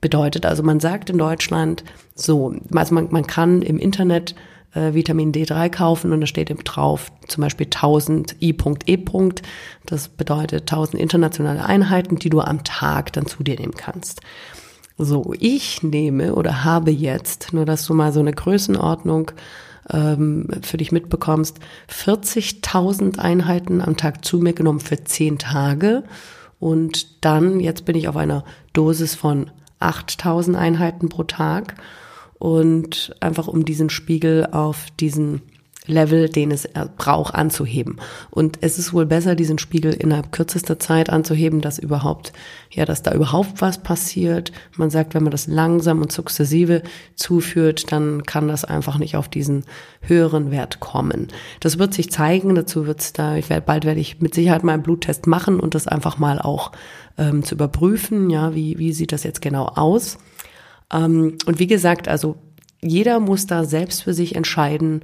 Bedeutet 0.01 0.45
also, 0.45 0.63
man 0.63 0.79
sagt 0.79 1.09
in 1.09 1.17
Deutschland 1.17 1.83
so, 2.15 2.53
also 2.73 2.93
man, 2.93 3.07
man 3.11 3.27
kann 3.27 3.61
im 3.61 3.77
Internet 3.77 4.35
äh, 4.73 4.93
Vitamin 4.93 5.31
D3 5.31 5.69
kaufen 5.69 6.11
und 6.11 6.21
da 6.21 6.27
steht 6.27 6.49
eben 6.49 6.63
drauf 6.63 7.11
zum 7.27 7.41
Beispiel 7.41 7.67
1000 7.67 8.41
I.E. 8.41 8.97
Das 9.85 10.09
bedeutet 10.09 10.63
1000 10.63 10.99
internationale 11.01 11.63
Einheiten, 11.63 12.15
die 12.15 12.29
du 12.29 12.41
am 12.41 12.63
Tag 12.63 13.13
dann 13.13 13.25
zu 13.25 13.43
dir 13.43 13.59
nehmen 13.59 13.75
kannst. 13.75 14.21
So, 14.97 15.33
ich 15.39 15.83
nehme 15.83 16.35
oder 16.35 16.63
habe 16.63 16.91
jetzt, 16.91 17.53
nur 17.53 17.65
dass 17.65 17.85
du 17.85 17.93
mal 17.93 18.11
so 18.11 18.19
eine 18.19 18.33
Größenordnung 18.33 19.31
ähm, 19.89 20.47
für 20.61 20.77
dich 20.77 20.91
mitbekommst, 20.91 21.59
40.000 21.89 23.17
Einheiten 23.17 23.81
am 23.81 23.97
Tag 23.97 24.23
zu 24.23 24.37
mir 24.39 24.53
genommen 24.53 24.79
für 24.79 25.03
10 25.03 25.39
Tage. 25.39 26.03
Und 26.59 27.25
dann, 27.25 27.59
jetzt 27.59 27.85
bin 27.85 27.95
ich 27.95 28.07
auf 28.07 28.15
einer 28.15 28.43
Dosis 28.73 29.15
von 29.15 29.49
8000 29.81 30.57
Einheiten 30.57 31.09
pro 31.09 31.23
Tag 31.23 31.75
und 32.39 33.15
einfach 33.19 33.47
um 33.47 33.65
diesen 33.65 33.89
Spiegel 33.89 34.47
auf 34.51 34.87
diesen 34.99 35.41
Level, 35.87 36.29
den 36.29 36.51
es 36.51 36.67
braucht, 36.97 37.33
anzuheben. 37.33 37.97
Und 38.29 38.59
es 38.61 38.77
ist 38.77 38.93
wohl 38.93 39.07
besser, 39.07 39.33
diesen 39.33 39.57
Spiegel 39.57 39.93
innerhalb 39.93 40.31
kürzester 40.31 40.77
Zeit 40.77 41.09
anzuheben, 41.09 41.59
dass 41.59 41.79
überhaupt, 41.79 42.33
ja, 42.69 42.85
dass 42.85 43.01
da 43.01 43.13
überhaupt 43.13 43.61
was 43.61 43.81
passiert. 43.81 44.51
Man 44.77 44.91
sagt, 44.91 45.15
wenn 45.15 45.23
man 45.23 45.31
das 45.31 45.47
langsam 45.47 46.01
und 46.01 46.11
sukzessive 46.11 46.83
zuführt, 47.15 47.91
dann 47.91 48.23
kann 48.23 48.47
das 48.47 48.63
einfach 48.63 48.99
nicht 48.99 49.15
auf 49.15 49.27
diesen 49.27 49.63
höheren 50.01 50.51
Wert 50.51 50.79
kommen. 50.81 51.29
Das 51.61 51.79
wird 51.79 51.95
sich 51.95 52.11
zeigen. 52.11 52.53
Dazu 52.53 52.85
wird 52.85 53.01
es 53.01 53.13
da, 53.13 53.35
ich 53.35 53.49
werde, 53.49 53.65
bald 53.65 53.83
werde 53.83 53.99
ich 53.99 54.21
mit 54.21 54.35
Sicherheit 54.35 54.63
mal 54.63 54.73
einen 54.73 54.83
Bluttest 54.83 55.25
machen 55.25 55.59
und 55.59 55.73
das 55.73 55.87
einfach 55.87 56.19
mal 56.19 56.39
auch 56.39 56.73
ähm, 57.17 57.43
zu 57.43 57.55
überprüfen. 57.55 58.29
Ja, 58.29 58.53
wie, 58.53 58.77
wie 58.77 58.93
sieht 58.93 59.11
das 59.11 59.23
jetzt 59.23 59.41
genau 59.41 59.65
aus? 59.65 60.19
Ähm, 60.93 61.39
und 61.47 61.57
wie 61.57 61.67
gesagt, 61.67 62.07
also 62.07 62.35
jeder 62.81 63.19
muss 63.19 63.47
da 63.47 63.63
selbst 63.63 64.03
für 64.03 64.13
sich 64.13 64.35
entscheiden, 64.35 65.01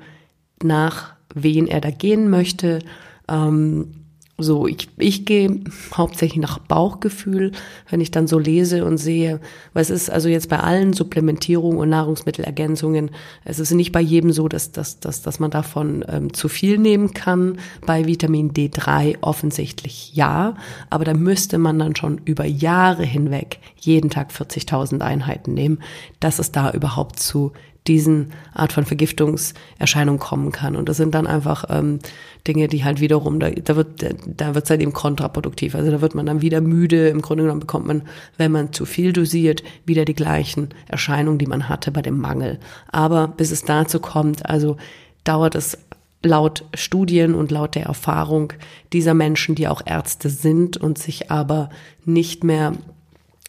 nach 0.64 1.14
wen 1.34 1.68
er 1.68 1.82
da 1.82 1.92
gehen 1.92 2.30
möchte. 2.30 2.80
Ähm, 3.28 3.98
so, 4.40 4.68
ich, 4.68 4.88
ich 4.98 5.26
gehe 5.26 5.62
hauptsächlich 5.96 6.40
nach 6.40 6.60
Bauchgefühl, 6.60 7.54
wenn 7.90 8.02
ich 8.02 8.12
dann 8.12 8.28
so 8.28 8.38
lese 8.38 8.86
und 8.86 9.00
sehe, 9.00 9.40
was 9.74 9.90
ist 9.90 10.12
also 10.12 10.30
jetzt 10.30 10.48
bei 10.48 10.60
allen 10.60 10.94
Supplementierungen 10.94 11.80
und 11.80 11.90
Nahrungsmittelergänzungen, 11.90 13.10
es 13.46 13.58
ist 13.58 13.72
nicht 13.72 13.92
bei 13.92 14.00
jedem 14.00 14.32
so, 14.32 14.48
dass, 14.48 14.72
dass, 14.72 15.00
dass, 15.00 15.24
dass 15.24 15.40
man 15.40 15.50
davon 15.50 16.06
ähm, 16.08 16.34
zu 16.34 16.50
viel 16.50 16.78
nehmen 16.78 17.16
kann. 17.16 17.58
Bei 17.88 18.06
Vitamin 18.06 18.54
D3 18.54 19.18
offensichtlich 19.22 20.14
ja, 20.14 20.54
aber 20.92 21.04
da 21.04 21.16
müsste 21.16 21.58
man 21.58 21.80
dann 21.80 21.96
schon 21.96 22.22
über 22.24 22.46
Jahre 22.46 23.06
hinweg 23.06 23.58
jeden 23.76 24.12
Tag 24.12 24.30
40.000 24.30 25.02
Einheiten 25.02 25.56
nehmen, 25.56 25.80
dass 26.20 26.38
es 26.38 26.52
da 26.52 26.70
überhaupt 26.70 27.20
zu 27.20 27.54
diesen 27.88 28.32
Art 28.54 28.74
von 28.74 28.86
Vergiftungserscheinung 28.86 30.20
kommen 30.20 30.52
kann. 30.52 30.76
Und 30.76 30.90
das 30.90 30.98
sind 30.98 31.16
dann 31.16 31.28
einfach 31.28 31.66
ähm, 31.70 32.00
Dinge, 32.48 32.68
die 32.68 32.84
halt 32.84 33.00
wiederum, 33.00 33.40
da, 33.40 33.50
da 33.50 33.76
wird 33.76 34.04
da 34.26 34.56
wird 34.56 34.66
es 34.66 34.70
halt 34.70 34.82
eben 34.82 34.94
kontraproduktiv. 34.94 35.76
Also 35.76 35.92
da 35.92 36.02
wird 36.02 36.16
man 36.16 36.26
dann 36.26 36.42
wieder 36.42 36.62
müde. 36.62 37.10
Im 37.10 37.22
Grunde 37.22 37.44
genommen 37.44 37.62
bekommt 37.62 37.88
man, 37.88 38.04
wenn 38.38 38.52
man 38.52 38.74
zu 38.74 38.86
viel 38.86 39.14
dosiert, 39.14 39.64
wieder 39.86 40.06
die 40.06 40.16
gleichen 40.16 40.70
Erscheinungen, 40.88 41.40
die 41.40 41.48
man 41.48 41.70
hatte 41.70 41.92
bei 41.92 42.02
dem 42.02 42.20
Mangel. 42.20 42.60
Aber 42.92 43.28
bis 43.28 43.52
es 43.52 43.64
dazu 43.64 44.00
kommt, 44.00 44.46
also 44.46 44.78
dauert 45.24 45.56
es 45.56 45.78
laut 46.24 46.66
Studien 46.74 47.36
und 47.36 47.52
laut 47.52 47.76
der 47.76 47.86
Erfahrung 47.86 48.54
dieser 48.94 49.14
Menschen, 49.14 49.56
die 49.56 49.68
auch 49.68 49.82
Ärzte 49.86 50.30
sind 50.30 50.78
und 50.78 50.98
sich 50.98 51.32
aber 51.32 51.70
nicht 52.06 52.44
mehr 52.44 52.74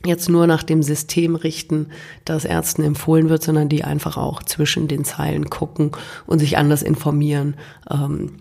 jetzt 0.04 0.28
nur 0.28 0.46
nach 0.46 0.62
dem 0.62 0.82
System 0.82 1.34
richten, 1.34 1.88
das 2.24 2.44
Ärzten 2.44 2.82
empfohlen 2.82 3.28
wird, 3.28 3.42
sondern 3.42 3.68
die 3.68 3.84
einfach 3.84 4.16
auch 4.16 4.42
zwischen 4.42 4.86
den 4.88 5.04
Zeilen 5.04 5.50
gucken 5.50 5.92
und 6.26 6.38
sich 6.38 6.56
anders 6.56 6.82
informieren. 6.82 7.56
Ähm, 7.90 8.36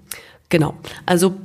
genau. 0.49 0.75
Also 1.05 1.35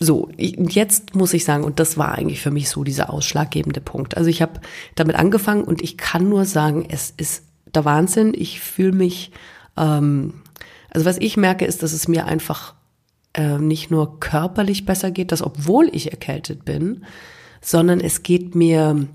so, 0.00 0.28
jetzt 0.36 1.16
muss 1.16 1.34
ich 1.34 1.44
sagen, 1.44 1.64
und 1.64 1.80
das 1.80 1.98
war 1.98 2.12
eigentlich 2.12 2.40
für 2.40 2.52
mich 2.52 2.68
so 2.68 2.84
dieser 2.84 3.12
ausschlaggebende 3.12 3.80
Punkt. 3.80 4.16
Also 4.16 4.30
ich 4.30 4.42
habe 4.42 4.60
damit 4.94 5.16
angefangen 5.16 5.64
und 5.64 5.82
ich 5.82 5.96
kann 5.96 6.28
nur 6.28 6.44
sagen, 6.44 6.86
es 6.88 7.12
ist 7.16 7.42
der 7.74 7.84
Wahnsinn. 7.84 8.32
Ich 8.34 8.60
fühle 8.60 8.92
mich, 8.92 9.32
ähm, 9.76 10.34
also 10.90 11.04
was 11.04 11.18
ich 11.18 11.36
merke, 11.36 11.64
ist, 11.64 11.82
dass 11.82 11.92
es 11.92 12.06
mir 12.06 12.26
einfach 12.26 12.74
äh, 13.34 13.58
nicht 13.58 13.90
nur 13.90 14.20
körperlich 14.20 14.86
besser 14.86 15.10
geht, 15.10 15.32
dass 15.32 15.42
obwohl 15.42 15.90
ich 15.92 16.12
erkältet 16.12 16.64
bin, 16.64 17.04
sondern 17.60 17.98
es 18.00 18.22
geht 18.22 18.54
mir 18.54 19.08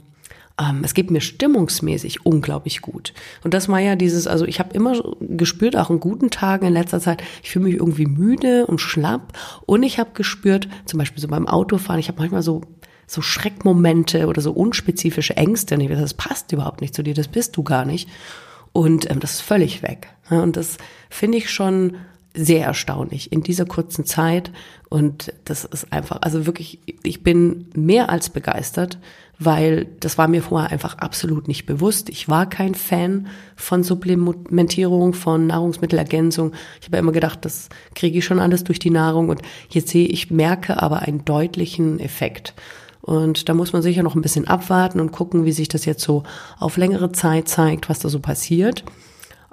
ähm, 0.60 0.82
es 0.84 0.94
geht 0.94 1.10
mir 1.10 1.22
stimmungsmäßig 1.22 2.26
unglaublich 2.26 2.82
gut. 2.82 3.14
Und 3.44 3.54
das 3.54 3.70
war 3.70 3.80
ja 3.80 3.96
dieses, 3.96 4.28
also 4.28 4.46
ich 4.46 4.60
habe 4.60 4.74
immer 4.74 5.02
gespürt, 5.20 5.76
auch 5.76 5.90
in 5.90 6.00
guten 6.00 6.30
Tagen 6.30 6.68
in 6.68 6.74
letzter 6.74 7.00
Zeit, 7.00 7.24
ich 7.42 7.52
fühle 7.52 7.66
mich 7.66 7.76
irgendwie 7.76 8.06
müde 8.06 8.66
und 8.68 8.80
schlapp. 8.80 9.38
Und 9.66 9.84
ich 9.84 10.00
habe 10.00 10.12
gespürt, 10.14 10.68
zum 10.86 11.00
Beispiel 11.00 11.22
so 11.22 11.28
beim 11.28 11.48
Autofahren, 11.48 12.00
ich 12.00 12.08
habe 12.08 12.20
manchmal 12.20 12.44
so 12.44 12.62
so 13.06 13.22
Schreckmomente 13.22 14.28
oder 14.28 14.42
so 14.42 14.54
unspezifische 14.54 15.36
Ängste. 15.36 15.76
Und 15.76 15.82
ich 15.82 15.90
weiß, 15.90 16.00
das 16.00 16.14
passt 16.14 16.52
überhaupt 16.52 16.82
nicht 16.82 16.96
zu 16.96 17.04
dir, 17.04 17.14
das 17.14 17.28
bist 17.28 17.56
du 17.58 17.64
gar 17.64 17.86
nicht. 17.86 18.10
Und 18.72 19.10
ähm, 19.10 19.20
das 19.20 19.34
ist 19.34 19.42
völlig 19.42 19.84
weg. 19.84 20.08
Und 20.30 20.58
das 20.58 20.78
finde 21.10 21.38
ich 21.38 21.50
schon 21.50 21.98
sehr 22.34 22.66
erstaunlich 22.66 23.32
in 23.32 23.44
dieser 23.44 23.66
kurzen 23.66 24.06
Zeit. 24.06 24.52
Und 24.90 25.34
das 25.46 25.66
ist 25.66 25.94
einfach, 25.94 26.22
also 26.22 26.46
wirklich, 26.46 26.80
ich 27.04 27.24
bin 27.24 27.68
mehr 27.76 28.10
als 28.10 28.30
begeistert 28.30 28.98
weil 29.46 29.88
das 30.00 30.18
war 30.18 30.28
mir 30.28 30.42
vorher 30.42 30.72
einfach 30.72 30.98
absolut 30.98 31.48
nicht 31.48 31.66
bewusst. 31.66 32.10
Ich 32.10 32.30
war 32.30 32.48
kein 32.48 32.76
Fan 32.76 33.28
von 33.56 33.84
Supplementierung, 33.84 35.14
von 35.14 35.48
Nahrungsmittelergänzung. 35.48 36.54
Ich 36.82 36.88
habe 36.88 36.98
immer 36.98 37.12
gedacht, 37.12 37.46
das 37.46 37.70
kriege 37.96 38.20
ich 38.20 38.26
schon 38.26 38.40
alles 38.40 38.64
durch 38.64 38.80
die 38.80 38.90
Nahrung 38.90 39.30
und 39.30 39.42
jetzt 39.70 39.90
sehe 39.90 40.08
ich, 40.08 40.32
merke 40.32 40.82
aber 40.82 41.00
einen 41.00 41.26
deutlichen 41.26 42.00
Effekt. 42.00 42.54
Und 43.02 43.50
da 43.50 43.54
muss 43.54 43.74
man 43.74 43.82
sicher 43.82 44.02
noch 44.02 44.16
ein 44.16 44.22
bisschen 44.22 44.48
abwarten 44.48 45.02
und 45.02 45.12
gucken, 45.12 45.44
wie 45.44 45.52
sich 45.52 45.68
das 45.68 45.84
jetzt 45.84 46.04
so 46.04 46.24
auf 46.58 46.78
längere 46.78 47.12
Zeit 47.12 47.50
zeigt, 47.50 47.90
was 47.90 48.00
da 48.00 48.08
so 48.08 48.20
passiert. 48.20 48.86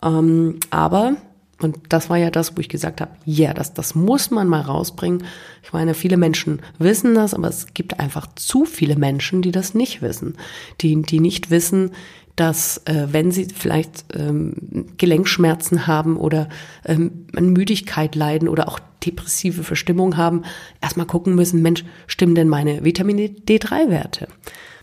Ähm, 0.03 0.61
aber 0.71 1.17
und 1.61 1.79
das 1.89 2.11
war 2.11 2.17
ja 2.17 2.31
das, 2.31 2.57
wo 2.57 2.61
ich 2.61 2.69
gesagt 2.69 3.01
habe, 3.01 3.13
ja, 3.25 3.47
yeah, 3.47 3.55
das, 3.55 3.75
das 3.75 3.95
muss 3.95 4.31
man 4.31 4.49
mal 4.49 4.63
rausbringen. 4.63 5.25
Ich 5.63 5.73
meine, 5.73 5.95
viele 5.95 6.17
Menschen 6.17 6.61
wissen 6.79 7.15
das, 7.15 7.35
aber 7.35 7.49
es 7.49 7.75
gibt 7.75 8.01
einfach 8.01 8.27
zu 8.35 8.65
viele 8.65 8.97
Menschen, 8.97 9.43
die 9.43 9.53
das 9.53 9.75
nicht 9.75 10.03
wissen. 10.03 10.37
Die, 10.81 11.01
die 11.03 11.21
nicht 11.21 11.51
wissen, 11.51 11.93
dass 12.37 12.79
äh, 12.87 13.09
wenn 13.11 13.31
sie 13.31 13.49
vielleicht 13.55 14.07
ähm, 14.15 14.87
Gelenkschmerzen 14.97 15.87
haben 15.87 16.17
oder 16.17 16.49
ähm, 16.87 17.27
an 17.37 17.51
Müdigkeit 17.51 18.15
leiden 18.15 18.49
oder 18.49 18.69
auch 18.69 18.81
depressive 19.05 19.63
Verstimmung 19.63 20.17
haben, 20.17 20.45
erstmal 20.81 21.07
gucken 21.07 21.35
müssen, 21.35 21.61
Mensch, 21.61 21.85
stimmen 22.07 22.35
denn 22.35 22.49
meine 22.49 22.85
Vitamin 22.85 23.19
D3-Werte? 23.19 24.29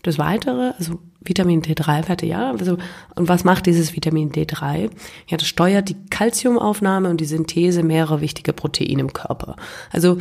Das 0.02 0.18
Weitere, 0.18 0.72
also 0.78 1.00
Vitamin 1.20 1.62
D3-Werte, 1.62 2.26
ja. 2.26 2.52
Also, 2.52 2.78
und 3.16 3.28
was 3.28 3.44
macht 3.44 3.66
dieses 3.66 3.94
Vitamin 3.94 4.30
D3? 4.30 4.90
Ja, 5.26 5.36
das 5.36 5.46
steuert 5.46 5.88
die 5.88 5.96
Kalziumaufnahme 6.10 7.10
und 7.10 7.20
die 7.20 7.26
Synthese 7.26 7.82
mehrerer 7.82 8.20
wichtiger 8.20 8.52
Proteine 8.52 9.00
im 9.00 9.12
Körper. 9.12 9.56
Also 9.90 10.18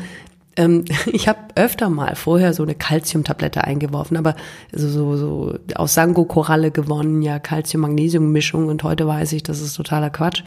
ähm, 0.57 0.83
ich 1.05 1.27
habe 1.27 1.39
öfter 1.55 1.89
mal 1.89 2.15
vorher 2.15 2.53
so 2.53 2.63
eine 2.63 2.75
Calciumtablette 2.75 3.63
eingeworfen, 3.63 4.17
aber 4.17 4.35
so, 4.73 4.89
so, 4.89 5.15
so 5.15 5.55
aus 5.75 5.93
Sango-Koralle 5.93 6.71
gewonnen, 6.71 7.21
ja, 7.21 7.39
Calcium-Magnesium-Mischung 7.39 8.67
und 8.67 8.83
heute 8.83 9.07
weiß 9.07 9.31
ich, 9.33 9.43
das 9.43 9.61
ist 9.61 9.75
totaler 9.75 10.09
Quatsch. 10.09 10.43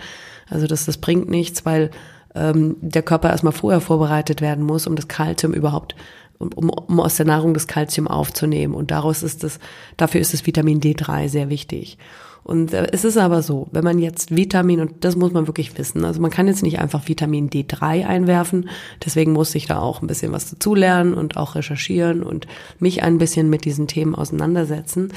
Also 0.48 0.66
das, 0.66 0.84
das 0.84 0.98
bringt 0.98 1.30
nichts, 1.30 1.64
weil 1.64 1.90
ähm, 2.34 2.76
der 2.80 3.02
Körper 3.02 3.30
erstmal 3.30 3.52
vorher 3.52 3.80
vorbereitet 3.80 4.40
werden 4.40 4.64
muss, 4.64 4.86
um 4.86 4.96
das 4.96 5.08
Calcium 5.08 5.54
überhaupt 5.54 5.94
um, 6.40 6.70
um 6.70 7.00
aus 7.00 7.16
der 7.16 7.26
Nahrung 7.26 7.54
das 7.54 7.66
Kalzium 7.66 8.08
aufzunehmen. 8.08 8.74
Und 8.74 8.90
daraus 8.90 9.22
ist 9.22 9.44
es, 9.44 9.58
dafür 9.96 10.20
ist 10.20 10.32
das 10.32 10.46
Vitamin 10.46 10.80
D3 10.80 11.28
sehr 11.28 11.48
wichtig. 11.50 11.98
Und 12.42 12.72
äh, 12.72 12.88
es 12.92 13.04
ist 13.04 13.18
aber 13.18 13.42
so, 13.42 13.68
wenn 13.70 13.84
man 13.84 13.98
jetzt 13.98 14.34
Vitamin, 14.34 14.80
und 14.80 15.04
das 15.04 15.16
muss 15.16 15.32
man 15.32 15.46
wirklich 15.46 15.76
wissen, 15.76 16.04
also 16.04 16.20
man 16.20 16.30
kann 16.30 16.48
jetzt 16.48 16.62
nicht 16.62 16.78
einfach 16.78 17.06
Vitamin 17.06 17.50
D3 17.50 18.06
einwerfen, 18.06 18.70
deswegen 19.04 19.32
muss 19.32 19.54
ich 19.54 19.66
da 19.66 19.78
auch 19.78 20.00
ein 20.00 20.06
bisschen 20.06 20.32
was 20.32 20.50
dazulernen 20.50 21.14
und 21.14 21.36
auch 21.36 21.54
recherchieren 21.54 22.22
und 22.22 22.46
mich 22.78 23.02
ein 23.02 23.18
bisschen 23.18 23.50
mit 23.50 23.64
diesen 23.64 23.86
Themen 23.86 24.14
auseinandersetzen. 24.14 25.12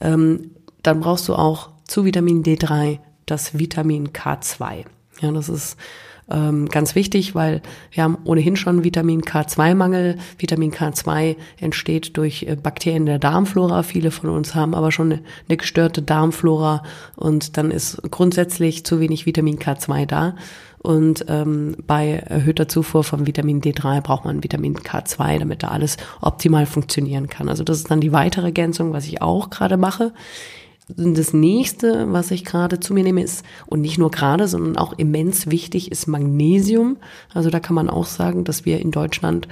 Ähm, 0.00 0.52
dann 0.82 1.00
brauchst 1.00 1.28
du 1.28 1.34
auch 1.34 1.70
zu 1.84 2.04
Vitamin 2.04 2.44
D3 2.44 3.00
das 3.26 3.58
Vitamin 3.58 4.10
K2. 4.10 4.84
Ja, 5.20 5.32
das 5.32 5.48
ist 5.48 5.76
ähm, 6.30 6.68
ganz 6.68 6.94
wichtig, 6.94 7.34
weil 7.34 7.62
wir 7.90 8.02
haben 8.02 8.18
ohnehin 8.24 8.56
schon 8.56 8.84
Vitamin 8.84 9.22
K2-Mangel. 9.22 10.16
Vitamin 10.38 10.72
K2 10.72 11.36
entsteht 11.58 12.16
durch 12.16 12.42
äh, 12.42 12.56
Bakterien 12.56 13.06
der 13.06 13.18
Darmflora. 13.18 13.82
Viele 13.82 14.10
von 14.10 14.30
uns 14.30 14.54
haben 14.54 14.74
aber 14.74 14.92
schon 14.92 15.20
eine, 15.48 15.56
gestörte 15.56 16.02
Darmflora 16.02 16.82
und 17.16 17.56
dann 17.56 17.70
ist 17.70 18.02
grundsätzlich 18.10 18.84
zu 18.84 19.00
wenig 19.00 19.26
Vitamin 19.26 19.58
K2 19.58 20.06
da. 20.06 20.34
Und 20.80 21.24
ähm, 21.28 21.76
bei 21.86 22.22
erhöhter 22.26 22.68
Zufuhr 22.68 23.02
von 23.02 23.26
Vitamin 23.26 23.60
D3 23.60 24.00
braucht 24.00 24.24
man 24.24 24.44
Vitamin 24.44 24.76
K2, 24.76 25.40
damit 25.40 25.62
da 25.62 25.68
alles 25.68 25.96
optimal 26.20 26.66
funktionieren 26.66 27.28
kann. 27.28 27.48
Also 27.48 27.64
das 27.64 27.78
ist 27.78 27.90
dann 27.90 28.00
die 28.00 28.12
weitere 28.12 28.46
Ergänzung, 28.46 28.92
was 28.92 29.06
ich 29.06 29.20
auch 29.20 29.50
gerade 29.50 29.76
mache. 29.76 30.12
Das 30.88 31.34
nächste, 31.34 32.12
was 32.12 32.30
ich 32.30 32.44
gerade 32.44 32.80
zu 32.80 32.94
mir 32.94 33.04
nehme, 33.04 33.22
ist, 33.22 33.44
und 33.66 33.82
nicht 33.82 33.98
nur 33.98 34.10
gerade, 34.10 34.48
sondern 34.48 34.76
auch 34.76 34.94
immens 34.94 35.50
wichtig, 35.50 35.92
ist 35.92 36.06
Magnesium. 36.06 36.96
Also 37.34 37.50
da 37.50 37.60
kann 37.60 37.74
man 37.74 37.90
auch 37.90 38.06
sagen, 38.06 38.44
dass 38.44 38.64
wir 38.64 38.80
in 38.80 38.90
Deutschland, 38.90 39.48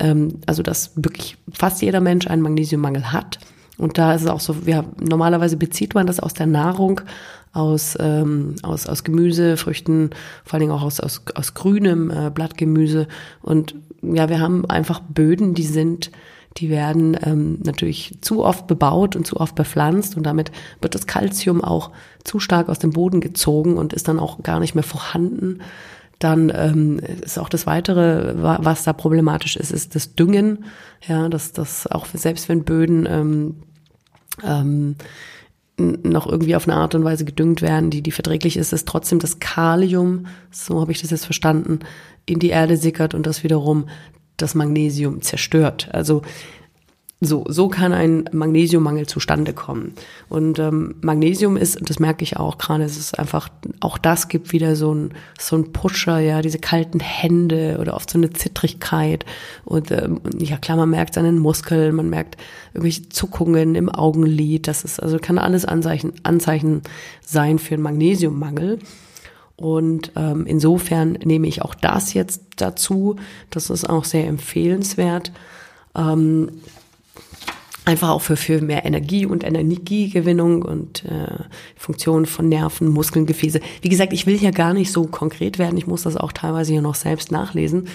ähm, 0.00 0.40
also 0.46 0.62
dass 0.62 0.92
wirklich 0.96 1.36
fast 1.52 1.82
jeder 1.82 2.00
Mensch 2.00 2.26
einen 2.26 2.42
Magnesiummangel 2.42 3.12
hat. 3.12 3.38
Und 3.78 3.96
da 3.96 4.14
ist 4.14 4.22
es 4.22 4.28
auch 4.28 4.40
so, 4.40 4.56
ja, 4.66 4.84
normalerweise 5.00 5.56
bezieht 5.56 5.94
man 5.94 6.06
das 6.06 6.20
aus 6.20 6.34
der 6.34 6.46
Nahrung, 6.46 7.00
aus, 7.52 7.96
ähm, 8.00 8.56
aus, 8.62 8.86
aus 8.86 9.04
Gemüse, 9.04 9.56
Früchten, 9.56 10.10
vor 10.44 10.54
allen 10.54 10.62
Dingen 10.62 10.72
auch 10.72 10.82
aus, 10.82 11.00
aus, 11.00 11.22
aus 11.34 11.54
grünem 11.54 12.10
äh, 12.10 12.30
Blattgemüse. 12.30 13.06
Und 13.40 13.74
ja, 14.02 14.28
wir 14.28 14.40
haben 14.40 14.66
einfach 14.66 15.00
Böden, 15.00 15.54
die 15.54 15.66
sind 15.66 16.10
die 16.58 16.70
werden 16.70 17.16
ähm, 17.22 17.58
natürlich 17.64 18.18
zu 18.20 18.44
oft 18.44 18.66
bebaut 18.66 19.16
und 19.16 19.26
zu 19.26 19.38
oft 19.38 19.54
bepflanzt 19.54 20.16
und 20.16 20.24
damit 20.24 20.52
wird 20.80 20.94
das 20.94 21.06
Kalzium 21.06 21.62
auch 21.62 21.90
zu 22.24 22.40
stark 22.40 22.68
aus 22.68 22.78
dem 22.78 22.90
Boden 22.90 23.20
gezogen 23.20 23.76
und 23.76 23.92
ist 23.92 24.08
dann 24.08 24.18
auch 24.18 24.42
gar 24.42 24.60
nicht 24.60 24.74
mehr 24.74 24.84
vorhanden. 24.84 25.60
Dann 26.18 26.52
ähm, 26.54 27.00
ist 27.22 27.38
auch 27.38 27.48
das 27.48 27.66
Weitere, 27.66 28.34
was 28.36 28.84
da 28.84 28.92
problematisch 28.92 29.56
ist, 29.56 29.72
ist 29.72 29.96
das 29.96 30.14
Düngen. 30.14 30.66
Ja, 31.06 31.28
dass 31.28 31.52
das 31.52 31.88
auch 31.88 32.06
selbst 32.06 32.48
wenn 32.48 32.62
Böden 32.62 33.08
ähm, 33.10 33.56
ähm, 34.44 34.96
noch 35.78 36.26
irgendwie 36.26 36.54
auf 36.54 36.68
eine 36.68 36.76
Art 36.76 36.94
und 36.94 37.02
Weise 37.02 37.24
gedüngt 37.24 37.62
werden, 37.62 37.90
die, 37.90 38.02
die 38.02 38.12
verträglich 38.12 38.56
ist, 38.56 38.72
ist 38.72 38.86
trotzdem 38.86 39.18
das 39.18 39.40
Kalium, 39.40 40.26
so 40.50 40.80
habe 40.80 40.92
ich 40.92 41.00
das 41.00 41.10
jetzt 41.10 41.24
verstanden, 41.24 41.80
in 42.26 42.38
die 42.38 42.50
Erde 42.50 42.76
sickert 42.76 43.14
und 43.14 43.26
das 43.26 43.42
wiederum 43.42 43.86
das 44.42 44.54
Magnesium 44.54 45.22
zerstört. 45.22 45.88
Also 45.92 46.22
so, 47.24 47.44
so 47.48 47.68
kann 47.68 47.92
ein 47.92 48.28
Magnesiummangel 48.32 49.06
zustande 49.06 49.52
kommen. 49.52 49.94
Und 50.28 50.58
ähm, 50.58 50.96
Magnesium 51.02 51.56
ist, 51.56 51.78
das 51.88 52.00
merke 52.00 52.24
ich 52.24 52.36
auch 52.36 52.58
gerade, 52.58 52.82
es 52.82 52.98
ist 52.98 53.16
einfach, 53.16 53.48
auch 53.78 53.96
das 53.96 54.26
gibt 54.26 54.52
wieder 54.52 54.74
so 54.74 54.92
ein, 54.92 55.14
so 55.38 55.62
Pusher, 55.62 56.18
ja, 56.18 56.42
diese 56.42 56.58
kalten 56.58 56.98
Hände 56.98 57.78
oder 57.80 57.94
oft 57.94 58.10
so 58.10 58.18
eine 58.18 58.30
Zittrigkeit. 58.30 59.24
Und 59.64 59.92
ähm, 59.92 60.20
ja 60.36 60.56
klar, 60.56 60.76
man 60.76 60.90
merkt 60.90 61.14
den 61.14 61.38
Muskeln, 61.38 61.94
man 61.94 62.10
merkt 62.10 62.38
irgendwelche 62.74 63.08
Zuckungen 63.08 63.76
im 63.76 63.88
Augenlid. 63.88 64.66
Das 64.66 64.82
ist, 64.82 65.00
also 65.00 65.18
kann 65.18 65.38
alles 65.38 65.64
Anzeichen, 65.64 66.14
Anzeichen 66.24 66.82
sein 67.24 67.60
für 67.60 67.74
einen 67.74 67.84
Magnesiummangel. 67.84 68.80
Und 69.62 70.10
ähm, 70.16 70.44
insofern 70.44 71.12
nehme 71.24 71.46
ich 71.46 71.62
auch 71.62 71.76
das 71.76 72.14
jetzt 72.14 72.42
dazu. 72.56 73.14
Das 73.50 73.70
ist 73.70 73.88
auch 73.88 74.04
sehr 74.04 74.26
empfehlenswert. 74.26 75.30
Ähm, 75.94 76.50
einfach 77.84 78.08
auch 78.08 78.22
für, 78.22 78.36
für 78.36 78.60
mehr 78.60 78.84
Energie 78.84 79.24
und 79.24 79.44
Energiegewinnung 79.44 80.62
und 80.62 81.04
äh, 81.04 81.44
Funktion 81.76 82.26
von 82.26 82.48
Nerven, 82.48 82.88
Muskeln, 82.88 83.24
Gefäße. 83.24 83.60
Wie 83.80 83.88
gesagt, 83.88 84.12
ich 84.12 84.26
will 84.26 84.36
hier 84.36 84.50
gar 84.50 84.74
nicht 84.74 84.90
so 84.90 85.04
konkret 85.04 85.60
werden. 85.60 85.76
Ich 85.76 85.86
muss 85.86 86.02
das 86.02 86.16
auch 86.16 86.32
teilweise 86.32 86.72
hier 86.72 86.82
noch 86.82 86.96
selbst 86.96 87.30
nachlesen. 87.30 87.86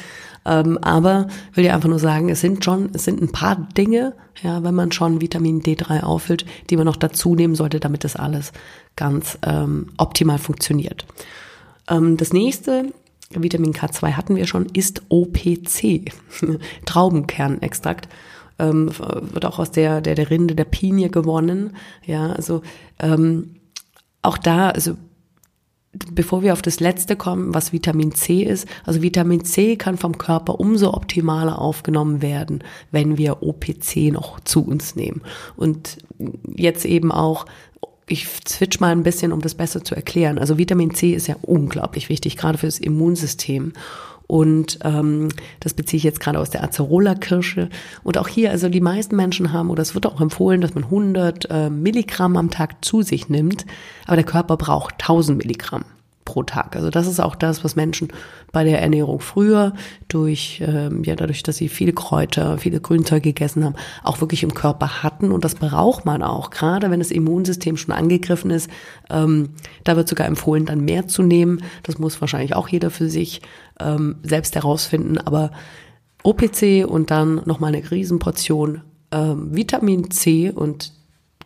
Ähm, 0.46 0.78
aber 0.78 1.28
will 1.54 1.66
dir 1.66 1.74
einfach 1.74 1.90
nur 1.90 2.00
sagen, 2.00 2.30
es 2.30 2.40
sind 2.40 2.64
schon, 2.64 2.92
es 2.94 3.04
sind 3.04 3.22
ein 3.22 3.34
paar 3.34 3.68
Dinge, 3.78 4.14
ja, 4.42 4.64
wenn 4.64 4.74
man 4.74 4.94
schon 4.94 5.20
Vitamin 5.20 5.62
D3 5.62 6.04
auffüllt, 6.04 6.46
die 6.70 6.78
man 6.78 6.86
noch 6.86 6.96
dazu 6.96 7.36
nehmen 7.36 7.56
sollte, 7.56 7.82
damit 7.82 8.06
das 8.06 8.16
alles 8.16 8.54
ganz 8.96 9.38
ähm, 9.46 9.88
optimal 9.98 10.38
funktioniert. 10.38 11.06
Ähm, 11.90 12.18
das 12.18 12.34
nächste, 12.34 12.92
Vitamin 13.32 13.74
K2 13.74 14.14
hatten 14.14 14.36
wir 14.36 14.48
schon, 14.48 14.68
ist 14.68 15.04
OPC, 15.10 16.12
Traubenkernextrakt. 16.86 18.08
Ähm, 18.60 18.90
wird 18.98 19.46
auch 19.46 19.60
aus 19.60 19.72
der, 19.72 20.02
der, 20.02 20.16
der 20.16 20.32
Rinde 20.32 20.56
der 20.56 20.66
Pinie 20.66 21.10
gewonnen. 21.10 21.76
Ja, 22.06 22.32
also 22.32 22.64
ähm, 23.00 23.56
auch 24.24 24.38
da, 24.38 24.70
also 24.70 24.96
bevor 26.12 26.42
wir 26.42 26.54
auf 26.54 26.62
das 26.62 26.80
letzte 26.80 27.16
kommen, 27.16 27.54
was 27.54 27.74
Vitamin 27.74 28.14
C 28.14 28.44
ist, 28.44 28.68
also 28.86 29.02
Vitamin 29.02 29.46
C 29.46 29.76
kann 29.76 29.98
vom 29.98 30.18
Körper 30.18 30.60
umso 30.60 30.94
optimaler 30.94 31.60
aufgenommen 31.62 32.22
werden, 32.22 32.64
wenn 32.92 33.18
wir 33.18 33.44
OPC 33.44 34.12
noch 34.12 34.40
zu 34.42 34.66
uns 34.66 34.96
nehmen. 34.96 35.22
Und 35.56 35.98
jetzt 36.56 36.86
eben 36.86 37.12
auch 37.12 37.46
ich 38.08 38.28
switch 38.48 38.80
mal 38.80 38.92
ein 38.92 39.04
bisschen, 39.04 39.32
um 39.32 39.42
das 39.42 39.56
besser 39.56 39.84
zu 39.84 39.96
erklären. 39.96 40.40
Also 40.40 40.58
Vitamin 40.58 40.94
C 40.94 41.14
ist 41.14 41.28
ja 41.28 41.36
unglaublich 41.42 42.10
wichtig, 42.10 42.38
gerade 42.38 42.58
für 42.58 42.68
das 42.68 42.80
Immunsystem. 42.80 43.74
Und 44.28 44.80
ähm, 44.84 45.30
das 45.62 45.74
beziehe 45.74 45.98
ich 45.98 46.04
jetzt 46.04 46.20
gerade 46.20 46.40
aus 46.40 46.50
der 46.50 46.64
Acerola-Kirsche. 46.64 47.70
Und 48.04 48.18
auch 48.18 48.28
hier, 48.28 48.52
also 48.52 48.70
die 48.70 48.82
meisten 48.82 49.16
Menschen 49.16 49.54
haben, 49.54 49.70
oder 49.70 49.82
es 49.82 49.96
wird 49.96 50.06
auch 50.06 50.20
empfohlen, 50.20 50.62
dass 50.62 50.74
man 50.74 50.86
100 50.86 51.50
äh, 51.50 51.70
Milligramm 51.70 52.36
am 52.36 52.50
Tag 52.50 52.84
zu 52.84 53.02
sich 53.02 53.30
nimmt, 53.30 53.66
aber 54.06 54.18
der 54.18 54.26
Körper 54.26 54.58
braucht 54.58 54.96
1000 54.96 55.38
Milligramm 55.38 55.86
pro 56.28 56.44
Tag. 56.44 56.76
Also 56.76 56.90
das 56.90 57.08
ist 57.08 57.22
auch 57.22 57.36
das, 57.36 57.64
was 57.64 57.78
Menschen 57.78 58.10
bei 58.52 58.66
der 58.66 58.82
Ernährung 58.82 59.22
früher 59.22 59.74
durch, 60.10 60.62
ähm, 60.66 61.06
ja, 61.06 61.16
dadurch, 61.16 61.42
dass 61.42 61.56
sie 61.56 61.70
viele 61.70 61.94
Kräuter, 61.94 62.58
viele 62.58 62.82
Grünzeug 62.82 63.24
gegessen 63.24 63.64
haben, 63.64 63.76
auch 64.04 64.20
wirklich 64.20 64.44
im 64.44 64.54
Körper 64.54 65.04
hatten. 65.04 65.32
Und 65.32 65.46
das 65.46 65.56
braucht 65.56 66.06
man 66.06 66.22
auch, 66.22 66.50
gerade 66.50 66.92
wenn 66.92 67.00
das 67.00 67.12
Immunsystem 67.12 67.78
schon 67.78 67.96
angegriffen 67.96 68.52
ist. 68.52 68.70
Ähm, 69.10 69.50
da 69.86 69.96
wird 69.96 70.10
sogar 70.10 70.28
empfohlen, 70.28 70.66
dann 70.66 70.82
mehr 70.82 71.08
zu 71.08 71.24
nehmen. 71.24 71.64
Das 71.84 71.98
muss 71.98 72.20
wahrscheinlich 72.20 72.54
auch 72.54 72.68
jeder 72.68 72.92
für 72.92 73.10
sich 73.10 73.42
ähm, 73.80 74.18
selbst 74.22 74.56
herausfinden. 74.56 75.18
Aber 75.18 75.52
OPC 76.24 76.86
und 76.86 77.10
dann 77.10 77.42
nochmal 77.46 77.74
eine 77.74 77.90
Riesenportion 77.90 78.82
ähm, 79.12 79.56
Vitamin 79.56 80.12
C 80.12 80.52
und 80.52 80.92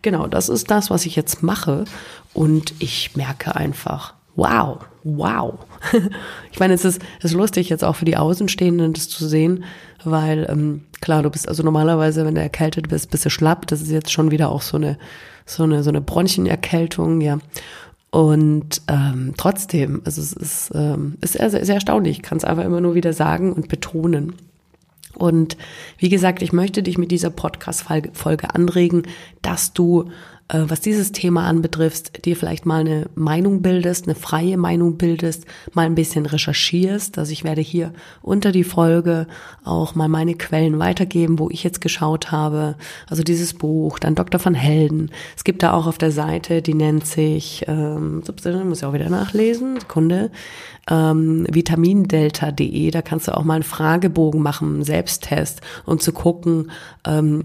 genau, 0.01 0.25
das 0.25 0.49
ist 0.49 0.71
das, 0.71 0.89
was 0.89 1.05
ich 1.05 1.15
jetzt 1.15 1.43
mache. 1.43 1.85
Und 2.33 2.73
ich 2.79 3.15
merke 3.15 3.55
einfach, 3.55 4.15
wow, 4.35 4.79
wow. 5.03 5.59
ich 6.51 6.59
meine, 6.59 6.73
es 6.73 6.85
ist, 6.85 7.01
es 7.19 7.25
ist 7.25 7.33
lustig 7.33 7.69
jetzt 7.69 7.83
auch 7.83 7.95
für 7.95 8.05
die 8.05 8.17
Außenstehenden 8.17 8.93
das 8.93 9.09
zu 9.09 9.27
sehen, 9.27 9.63
weil 10.03 10.47
ähm, 10.49 10.85
klar, 11.01 11.23
du 11.23 11.29
bist 11.29 11.47
also 11.47 11.63
normalerweise, 11.63 12.25
wenn 12.25 12.35
du 12.35 12.41
erkältet 12.41 12.89
bist, 12.89 13.11
bist 13.11 13.25
du 13.25 13.29
schlapp. 13.29 13.67
Das 13.67 13.81
ist 13.81 13.91
jetzt 13.91 14.11
schon 14.11 14.31
wieder 14.31 14.49
auch 14.49 14.61
so 14.61 14.77
eine 14.77 14.97
so 15.45 15.63
eine 15.63 15.83
so 15.83 15.89
eine 15.89 16.01
Bronchenerkältung, 16.01 17.21
ja. 17.21 17.39
Und 18.11 18.81
ähm, 18.89 19.33
trotzdem, 19.37 20.01
also 20.03 20.21
es 20.21 20.33
ist, 20.33 20.71
ähm, 20.75 21.17
ist 21.21 21.33
sehr, 21.33 21.49
sehr 21.49 21.75
erstaunlich. 21.75 22.17
Ich 22.17 22.23
kann 22.23 22.37
es 22.37 22.43
einfach 22.43 22.65
immer 22.65 22.81
nur 22.81 22.93
wieder 22.93 23.13
sagen 23.13 23.53
und 23.53 23.69
betonen. 23.69 24.33
Und 25.15 25.55
wie 25.97 26.09
gesagt, 26.09 26.41
ich 26.41 26.51
möchte 26.51 26.83
dich 26.83 26.97
mit 26.97 27.11
dieser 27.11 27.29
Podcast-Folge 27.29 28.53
anregen, 28.53 29.03
dass 29.41 29.71
du 29.71 30.09
äh, 30.51 30.65
was 30.67 30.81
dieses 30.81 31.11
Thema 31.11 31.45
anbetrifft, 31.45 32.25
dir 32.25 32.35
vielleicht 32.35 32.65
mal 32.65 32.81
eine 32.81 33.09
Meinung 33.15 33.61
bildest, 33.61 34.05
eine 34.05 34.15
freie 34.15 34.57
Meinung 34.57 34.97
bildest, 34.97 35.45
mal 35.73 35.85
ein 35.85 35.95
bisschen 35.95 36.25
recherchierst. 36.25 37.17
Also 37.17 37.31
ich 37.31 37.43
werde 37.43 37.61
hier 37.61 37.93
unter 38.21 38.51
die 38.51 38.63
Folge 38.63 39.27
auch 39.63 39.95
mal 39.95 40.09
meine 40.09 40.35
Quellen 40.35 40.77
weitergeben, 40.79 41.39
wo 41.39 41.49
ich 41.49 41.63
jetzt 41.63 41.81
geschaut 41.81 42.31
habe. 42.31 42.75
Also 43.07 43.23
dieses 43.23 43.53
Buch, 43.53 43.97
dann 43.99 44.15
Dr. 44.15 44.43
van 44.43 44.55
Helden. 44.55 45.09
Es 45.35 45.43
gibt 45.43 45.63
da 45.63 45.73
auch 45.73 45.87
auf 45.87 45.97
der 45.97 46.11
Seite, 46.11 46.61
die 46.61 46.73
nennt 46.73 47.07
sich, 47.07 47.65
ähm, 47.67 48.21
muss 48.65 48.79
ich 48.79 48.85
auch 48.85 48.93
wieder 48.93 49.09
nachlesen, 49.09 49.79
Sekunde, 49.79 50.31
ähm, 50.89 51.47
vitamindelta.de. 51.49 52.91
Da 52.91 53.01
kannst 53.01 53.27
du 53.27 53.37
auch 53.37 53.43
mal 53.43 53.55
einen 53.55 53.63
Fragebogen 53.63 54.41
machen, 54.41 54.75
einen 54.75 54.83
Selbsttest, 54.83 55.61
um 55.85 55.99
zu 55.99 56.11
gucken, 56.11 56.71
ähm, 57.05 57.43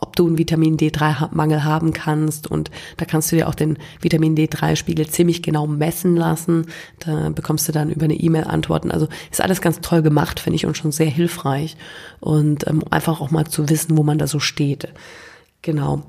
ob 0.00 0.16
du 0.16 0.26
einen 0.26 0.38
Vitamin 0.38 0.76
D3-Mangel 0.76 1.64
haben 1.64 1.92
kannst. 1.92 2.46
Und 2.50 2.70
da 2.96 3.04
kannst 3.04 3.30
du 3.30 3.36
dir 3.36 3.48
auch 3.48 3.54
den 3.54 3.78
Vitamin 4.00 4.36
D3-Spiegel 4.36 5.08
ziemlich 5.08 5.42
genau 5.42 5.66
messen 5.66 6.16
lassen. 6.16 6.66
Da 7.00 7.30
bekommst 7.30 7.68
du 7.68 7.72
dann 7.72 7.90
über 7.90 8.04
eine 8.04 8.14
E-Mail 8.14 8.44
Antworten. 8.44 8.90
Also 8.90 9.08
ist 9.30 9.40
alles 9.40 9.60
ganz 9.60 9.80
toll 9.80 10.02
gemacht, 10.02 10.40
finde 10.40 10.56
ich, 10.56 10.66
und 10.66 10.76
schon 10.76 10.92
sehr 10.92 11.06
hilfreich. 11.06 11.76
Und 12.20 12.66
ähm, 12.66 12.82
einfach 12.90 13.20
auch 13.20 13.30
mal 13.30 13.46
zu 13.46 13.68
wissen, 13.68 13.96
wo 13.96 14.02
man 14.02 14.18
da 14.18 14.26
so 14.26 14.40
steht. 14.40 14.88
Genau. 15.62 16.02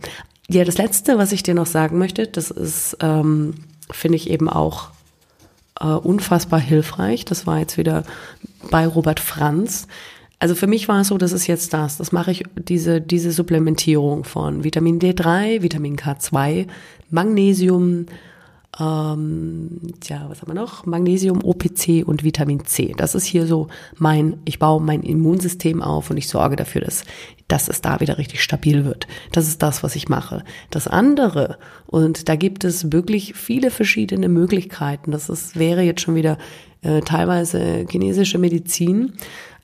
Ja, 0.48 0.64
das 0.64 0.78
Letzte, 0.78 1.18
was 1.18 1.32
ich 1.32 1.44
dir 1.44 1.54
noch 1.56 1.66
sagen 1.66 1.98
möchte, 1.98 2.28
das 2.28 2.52
ist, 2.52 2.98
ähm, 3.02 3.56
finde 3.90 4.18
ich 4.18 4.30
eben 4.30 4.50
auch 4.50 4.90
äh, 5.80 5.88
unfassbar 5.88 6.60
hilfreich. 6.60 7.26
Das 7.26 7.48
war 7.48 7.60
jetzt 7.60 7.78
wieder 7.78 8.04
bei 8.70 8.88
Robert 8.88 9.20
Franz. 9.20 9.88
Also 10.40 10.56
für 10.56 10.68
mich 10.68 10.88
war 10.88 11.02
es 11.02 11.08
so, 11.08 11.18
das 11.18 11.32
ist 11.32 11.48
jetzt 11.48 11.74
das. 11.74 11.98
Das 11.98 12.12
mache 12.12 12.32
ich, 12.32 12.44
diese, 12.56 13.02
diese 13.02 13.32
Supplementierung 13.32 14.24
von 14.24 14.64
Vitamin 14.64 15.00
D3, 15.00 15.62
Vitamin 15.62 15.96
K2, 15.96 16.68
Magnesium, 17.10 18.08
ähm, 18.78 19.80
tja, 20.02 20.26
was 20.28 20.42
haben 20.42 20.50
wir 20.50 20.56
noch? 20.56 20.86
Magnesium, 20.86 21.44
OPC 21.44 22.06
und 22.06 22.24
Vitamin 22.24 22.66
C. 22.66 22.94
Das 22.98 23.16
ist 23.16 23.26
hier 23.26 23.48
so 23.48 23.70
mein, 23.98 24.38
ich 24.44 24.60
baue 24.60 24.82
mein 24.82 25.02
Immunsystem 25.02 25.82
auf 25.82 26.10
und 26.10 26.18
ich 26.18 26.28
sorge 26.28 26.58
dafür, 26.58 26.82
dass, 26.82 27.06
dass 27.48 27.70
es 27.70 27.80
da 27.80 28.02
wieder 28.02 28.18
richtig 28.18 28.44
stabil 28.44 28.84
wird. 28.84 29.08
Das 29.32 29.48
ist 29.48 29.64
das, 29.64 29.82
was 29.82 29.96
ich 29.96 30.10
mache. 30.10 30.44
Das 30.72 30.88
andere, 30.88 31.58
und 31.86 32.28
da 32.28 32.36
gibt 32.36 32.66
es 32.66 32.92
wirklich 32.92 33.34
viele 33.34 33.72
verschiedene 33.72 34.28
Möglichkeiten. 34.28 35.12
Das 35.12 35.30
ist, 35.30 35.58
wäre 35.58 35.82
jetzt 35.82 36.02
schon 36.02 36.16
wieder 36.16 36.38
äh, 36.82 37.00
teilweise 37.00 37.86
chinesische 37.90 38.40
Medizin 38.40 39.14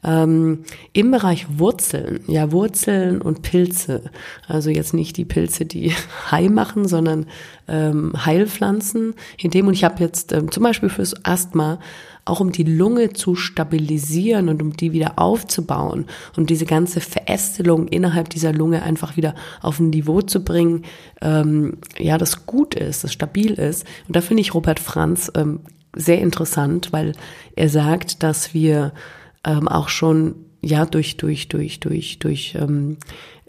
ähm, 0.03 0.63
Im 0.93 1.11
Bereich 1.11 1.59
Wurzeln, 1.59 2.21
ja 2.27 2.51
Wurzeln 2.51 3.21
und 3.21 3.43
Pilze, 3.43 4.09
also 4.47 4.71
jetzt 4.71 4.93
nicht 4.93 5.15
die 5.17 5.25
Pilze, 5.25 5.65
die 5.65 5.93
Hai 6.31 6.49
machen, 6.49 6.87
sondern 6.87 7.27
ähm, 7.67 8.13
Heilpflanzen. 8.25 9.13
In 9.37 9.51
dem 9.51 9.67
und 9.67 9.73
ich 9.73 9.83
habe 9.83 10.03
jetzt 10.03 10.31
ähm, 10.31 10.51
zum 10.51 10.63
Beispiel 10.63 10.89
fürs 10.89 11.23
Asthma 11.23 11.79
auch 12.25 12.39
um 12.39 12.51
die 12.51 12.63
Lunge 12.63 13.13
zu 13.13 13.35
stabilisieren 13.35 14.49
und 14.49 14.61
um 14.61 14.75
die 14.75 14.91
wieder 14.91 15.17
aufzubauen 15.17 16.05
und 16.37 16.49
diese 16.49 16.65
ganze 16.65 16.99
Verästelung 17.01 17.87
innerhalb 17.87 18.29
dieser 18.29 18.53
Lunge 18.53 18.83
einfach 18.83 19.17
wieder 19.17 19.33
auf 19.61 19.79
ein 19.79 19.89
Niveau 19.89 20.21
zu 20.21 20.43
bringen, 20.43 20.83
ähm, 21.21 21.77
ja, 21.97 22.17
das 22.17 22.45
gut 22.45 22.75
ist, 22.75 23.03
das 23.03 23.13
stabil 23.13 23.53
ist. 23.53 23.85
Und 24.07 24.15
da 24.15 24.21
finde 24.21 24.41
ich 24.41 24.53
Robert 24.53 24.79
Franz 24.79 25.31
ähm, 25.35 25.61
sehr 25.95 26.21
interessant, 26.21 26.93
weil 26.93 27.13
er 27.55 27.69
sagt, 27.69 28.23
dass 28.23 28.53
wir 28.53 28.93
ähm, 29.45 29.67
auch 29.67 29.89
schon 29.89 30.35
ja 30.61 30.85
durch 30.85 31.17
durch 31.17 31.47
durch 31.49 31.79
durch 31.79 32.19
durch 32.19 32.55
ähm, 32.59 32.97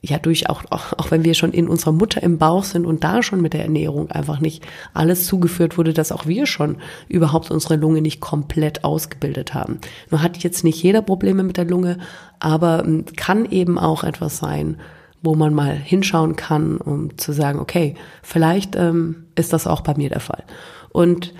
ja 0.00 0.18
durch 0.18 0.50
auch, 0.50 0.64
auch 0.70 0.92
auch 0.98 1.10
wenn 1.10 1.24
wir 1.24 1.34
schon 1.34 1.52
in 1.52 1.68
unserer 1.68 1.92
Mutter 1.92 2.22
im 2.22 2.38
Bauch 2.38 2.64
sind 2.64 2.86
und 2.86 3.04
da 3.04 3.22
schon 3.22 3.40
mit 3.40 3.52
der 3.52 3.62
Ernährung 3.62 4.10
einfach 4.10 4.40
nicht 4.40 4.64
alles 4.94 5.26
zugeführt 5.26 5.78
wurde, 5.78 5.92
dass 5.92 6.10
auch 6.12 6.26
wir 6.26 6.46
schon 6.46 6.78
überhaupt 7.08 7.50
unsere 7.50 7.76
Lunge 7.76 8.00
nicht 8.00 8.20
komplett 8.20 8.84
ausgebildet 8.84 9.54
haben. 9.54 9.78
Nur 10.10 10.22
hat 10.22 10.38
jetzt 10.38 10.64
nicht 10.64 10.82
jeder 10.82 11.02
Probleme 11.02 11.42
mit 11.42 11.56
der 11.56 11.66
Lunge, 11.66 11.98
aber 12.40 12.84
ähm, 12.84 13.04
kann 13.16 13.44
eben 13.46 13.78
auch 13.78 14.02
etwas 14.02 14.38
sein, 14.38 14.78
wo 15.22 15.36
man 15.36 15.54
mal 15.54 15.74
hinschauen 15.74 16.34
kann, 16.34 16.78
um 16.78 17.16
zu 17.16 17.32
sagen, 17.32 17.60
okay, 17.60 17.94
vielleicht 18.22 18.74
ähm, 18.74 19.26
ist 19.36 19.52
das 19.52 19.68
auch 19.68 19.82
bei 19.82 19.94
mir 19.96 20.08
der 20.08 20.20
Fall. 20.20 20.42
Und 20.90 21.32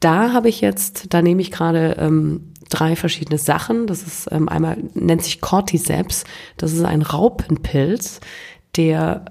da 0.00 0.32
habe 0.32 0.48
ich 0.48 0.60
jetzt, 0.60 1.12
da 1.12 1.22
nehme 1.22 1.42
ich 1.42 1.50
gerade 1.50 1.96
ähm, 1.98 2.52
drei 2.68 2.96
verschiedene 2.96 3.38
Sachen. 3.38 3.86
Das 3.86 4.02
ist 4.02 4.28
ähm, 4.30 4.48
einmal 4.48 4.78
nennt 4.94 5.22
sich 5.22 5.40
Cordyceps. 5.40 6.24
Das 6.56 6.72
ist 6.72 6.84
ein 6.84 7.02
Raupenpilz, 7.02 8.20
der 8.76 9.24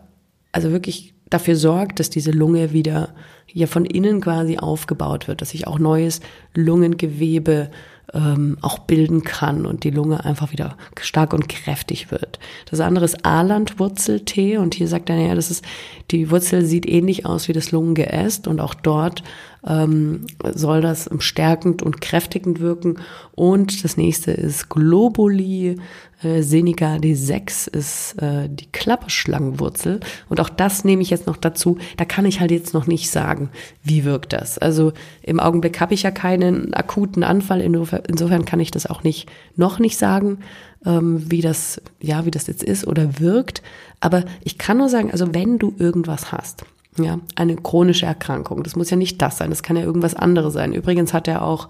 also 0.52 0.72
wirklich 0.72 1.14
dafür 1.30 1.56
sorgt, 1.56 2.00
dass 2.00 2.10
diese 2.10 2.32
Lunge 2.32 2.74
wieder 2.74 3.10
hier 3.46 3.68
von 3.68 3.86
innen 3.86 4.22
quasi 4.22 4.58
aufgebaut 4.58 5.28
wird, 5.28 5.42
dass 5.42 5.52
sich 5.52 5.68
auch 5.68 5.80
neues 5.80 6.20
Lungengewebe 6.54 7.70
ähm, 8.14 8.58
auch 8.62 8.80
bilden 8.80 9.24
kann 9.24 9.66
und 9.66 9.84
die 9.84 9.90
Lunge 9.90 10.24
einfach 10.24 10.52
wieder 10.52 10.78
stark 11.00 11.34
und 11.34 11.50
kräftig 11.50 12.12
wird. 12.12 12.40
Das 12.70 12.80
andere 12.80 13.06
ist 13.06 13.26
Alandwurzeltee 13.26 14.58
und 14.58 14.76
hier 14.76 14.88
sagt 14.88 15.10
er, 15.10 15.18
ja, 15.18 15.36
das 15.36 15.52
ist, 15.52 15.66
die 16.12 16.32
Wurzel 16.32 16.66
sieht 16.66 16.88
ähnlich 16.88 17.26
aus 17.26 17.48
wie 17.48 17.54
das 17.54 17.72
Lungengeäst 17.72 18.48
und 18.48 18.62
auch 18.62 18.74
dort 18.74 19.24
ähm, 19.66 20.28
soll 20.54 20.82
das 20.82 21.10
stärkend 21.20 21.82
und 21.82 22.02
kräftigend 22.02 22.60
wirken. 22.60 23.00
Und 23.34 23.84
das 23.84 23.98
nächste 23.98 24.32
ist 24.32 24.70
Globuli. 24.70 25.78
Äh, 26.24 26.42
Seneca 26.42 26.96
D6 26.96 27.70
ist 27.70 28.22
äh, 28.22 28.50
die 28.50 28.72
Klapperschlangenwurzel. 28.72 30.00
Und 30.30 30.40
auch 30.40 30.50
das 30.50 30.84
nehme 30.84 31.02
ich 31.02 31.10
jetzt 31.10 31.28
noch 31.28 31.38
dazu. 31.38 31.78
Da 31.98 32.06
kann 32.06 32.26
ich 32.26 32.40
halt 32.40 32.52
jetzt 32.52 32.74
noch 32.74 32.88
nicht 32.88 33.10
sagen, 33.10 33.50
wie 33.84 34.04
wirkt 34.04 34.34
das. 34.34 34.58
Also 34.58 34.94
im 35.22 35.40
Augenblick 35.40 35.80
habe 35.80 35.94
ich 35.94 36.04
ja 36.04 36.12
keinen 36.12 36.74
akuten 36.74 37.24
Anfall. 37.24 37.62
Insofern 37.62 38.46
kann 38.46 38.60
ich 38.60 38.72
das 38.72 38.88
auch 38.88 39.04
nicht, 39.04 39.30
noch 39.56 39.80
nicht 39.80 39.98
sagen, 39.98 40.40
ähm, 40.86 41.30
wie 41.30 41.42
das, 41.42 41.82
ja, 42.02 42.26
wie 42.26 42.32
das 42.32 42.48
jetzt 42.48 42.64
ist 42.64 42.88
oder 42.88 43.20
wirkt. 43.20 43.62
Aber 44.00 44.24
ich 44.44 44.58
kann 44.58 44.78
nur 44.78 44.90
sagen, 44.90 45.12
also 45.12 45.34
wenn 45.34 45.60
du 45.60 45.74
irgendwas 45.78 46.32
hast, 46.32 46.66
ja, 47.00 47.20
eine 47.36 47.56
chronische 47.56 48.06
Erkrankung. 48.06 48.64
Das 48.64 48.76
muss 48.76 48.90
ja 48.90 48.98
nicht 48.98 49.22
das 49.22 49.38
sein, 49.38 49.50
das 49.50 49.64
kann 49.64 49.78
ja 49.78 49.84
irgendwas 49.84 50.16
anderes 50.16 50.54
sein. 50.54 50.74
Übrigens 50.74 51.14
hat 51.14 51.28
er 51.28 51.44
auch, 51.44 51.70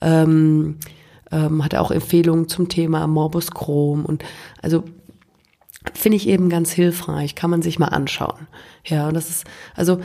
ähm, 0.00 0.78
ähm, 1.30 1.64
hat 1.64 1.72
er 1.72 1.82
auch 1.82 1.90
Empfehlungen 1.90 2.48
zum 2.48 2.68
Thema 2.68 3.06
Morbus 3.06 3.50
Crohn 3.50 4.04
und 4.04 4.24
also 4.60 4.84
finde 5.94 6.16
ich 6.16 6.28
eben 6.28 6.48
ganz 6.48 6.70
hilfreich, 6.70 7.34
kann 7.34 7.50
man 7.50 7.62
sich 7.62 7.78
mal 7.78 7.88
anschauen. 7.88 8.46
Ja, 8.84 9.08
und 9.08 9.14
das 9.14 9.30
ist, 9.30 9.44
also, 9.74 9.98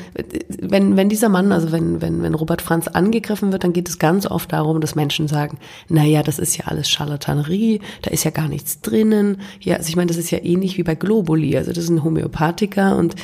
wenn, 0.59 0.97
wenn 0.97 1.09
dieser 1.09 1.29
Mann, 1.29 1.51
also 1.51 1.71
wenn, 1.71 2.01
wenn, 2.01 2.21
wenn 2.21 2.33
Robert 2.33 2.61
Franz 2.61 2.87
angegriffen 2.87 3.51
wird, 3.51 3.63
dann 3.63 3.73
geht 3.73 3.89
es 3.89 3.99
ganz 3.99 4.25
oft 4.25 4.51
darum, 4.53 4.81
dass 4.81 4.95
Menschen 4.95 5.27
sagen, 5.27 5.57
na 5.87 6.03
ja, 6.03 6.23
das 6.23 6.39
ist 6.39 6.57
ja 6.57 6.65
alles 6.65 6.89
Charlatanerie, 6.89 7.81
da 8.01 8.11
ist 8.11 8.23
ja 8.23 8.31
gar 8.31 8.47
nichts 8.47 8.81
drinnen. 8.81 9.41
Ja, 9.59 9.77
also 9.77 9.89
ich 9.89 9.95
meine, 9.95 10.07
das 10.07 10.17
ist 10.17 10.31
ja 10.31 10.39
ähnlich 10.43 10.77
wie 10.77 10.83
bei 10.83 10.95
Globuli, 10.95 11.57
also 11.57 11.71
das 11.71 11.85
ist 11.85 11.89
ein 11.89 12.03
Homöopathiker 12.03 12.95
und 12.97 13.15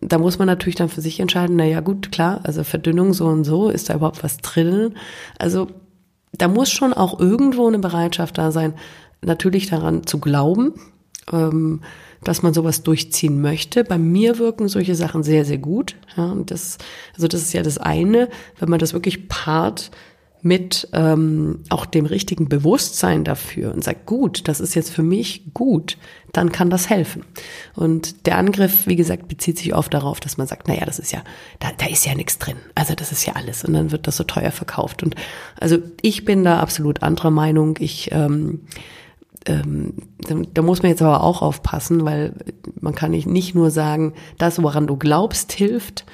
da 0.00 0.18
muss 0.18 0.38
man 0.38 0.46
natürlich 0.46 0.74
dann 0.74 0.88
für 0.88 1.00
sich 1.00 1.20
entscheiden, 1.20 1.56
na 1.56 1.64
ja, 1.64 1.80
gut, 1.80 2.12
klar, 2.12 2.40
also 2.44 2.64
Verdünnung 2.64 3.12
so 3.12 3.26
und 3.26 3.44
so, 3.44 3.68
ist 3.68 3.90
da 3.90 3.94
überhaupt 3.94 4.22
was 4.22 4.38
drinnen? 4.38 4.96
Also 5.38 5.68
da 6.32 6.48
muss 6.48 6.70
schon 6.70 6.92
auch 6.92 7.18
irgendwo 7.18 7.66
eine 7.66 7.78
Bereitschaft 7.78 8.38
da 8.38 8.52
sein, 8.52 8.74
natürlich 9.22 9.68
daran 9.68 10.06
zu 10.06 10.18
glauben, 10.18 10.74
ähm, 11.32 11.80
dass 12.22 12.42
man 12.42 12.54
sowas 12.54 12.82
durchziehen 12.82 13.40
möchte. 13.40 13.84
Bei 13.84 13.98
mir 13.98 14.38
wirken 14.38 14.68
solche 14.68 14.94
Sachen 14.94 15.22
sehr, 15.22 15.44
sehr 15.44 15.58
gut. 15.58 15.96
Ja, 16.16 16.26
und 16.26 16.50
das, 16.50 16.78
also 17.14 17.28
das 17.28 17.42
ist 17.42 17.52
ja 17.52 17.62
das 17.62 17.78
eine, 17.78 18.28
wenn 18.58 18.68
man 18.68 18.78
das 18.78 18.92
wirklich 18.92 19.28
paart 19.28 19.90
mit 20.46 20.88
ähm, 20.92 21.60
auch 21.70 21.86
dem 21.86 22.06
richtigen 22.06 22.48
Bewusstsein 22.48 23.24
dafür 23.24 23.74
und 23.74 23.82
sagt, 23.82 24.06
gut, 24.06 24.46
das 24.46 24.60
ist 24.60 24.74
jetzt 24.74 24.90
für 24.90 25.02
mich 25.02 25.52
gut, 25.54 25.98
dann 26.32 26.52
kann 26.52 26.70
das 26.70 26.88
helfen. 26.88 27.24
Und 27.74 28.26
der 28.26 28.38
Angriff, 28.38 28.86
wie 28.86 28.96
gesagt, 28.96 29.26
bezieht 29.26 29.58
sich 29.58 29.74
oft 29.74 29.92
darauf, 29.92 30.20
dass 30.20 30.36
man 30.36 30.46
sagt, 30.46 30.68
naja, 30.68 30.84
das 30.84 31.00
ist 31.00 31.12
ja, 31.12 31.22
da, 31.58 31.68
da 31.76 31.86
ist 31.86 32.06
ja 32.06 32.14
nichts 32.14 32.38
drin. 32.38 32.56
Also 32.76 32.94
das 32.94 33.10
ist 33.10 33.26
ja 33.26 33.34
alles. 33.34 33.64
Und 33.64 33.72
dann 33.72 33.90
wird 33.90 34.06
das 34.06 34.16
so 34.16 34.24
teuer 34.24 34.52
verkauft. 34.52 35.02
Und 35.02 35.16
also 35.58 35.78
ich 36.00 36.24
bin 36.24 36.44
da 36.44 36.60
absolut 36.60 37.02
anderer 37.02 37.30
Meinung. 37.30 37.76
Ich 37.80 38.10
ähm, 38.12 38.60
ähm, 39.46 39.94
da 40.52 40.62
muss 40.62 40.82
man 40.82 40.90
jetzt 40.90 41.02
aber 41.02 41.22
auch 41.22 41.40
aufpassen, 41.42 42.04
weil 42.04 42.32
man 42.80 42.94
kann 42.94 43.12
nicht 43.12 43.54
nur 43.54 43.70
sagen, 43.70 44.12
das, 44.38 44.62
woran 44.62 44.86
du 44.86 44.96
glaubst, 44.96 45.52
hilft, 45.52 46.04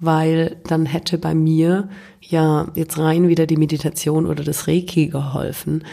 weil 0.00 0.56
dann 0.66 0.86
hätte 0.86 1.18
bei 1.18 1.34
mir 1.34 1.88
ja 2.20 2.68
jetzt 2.74 2.98
rein 2.98 3.28
wieder 3.28 3.46
die 3.46 3.56
Meditation 3.56 4.26
oder 4.26 4.44
das 4.44 4.68
Reiki 4.68 5.08
geholfen 5.08 5.84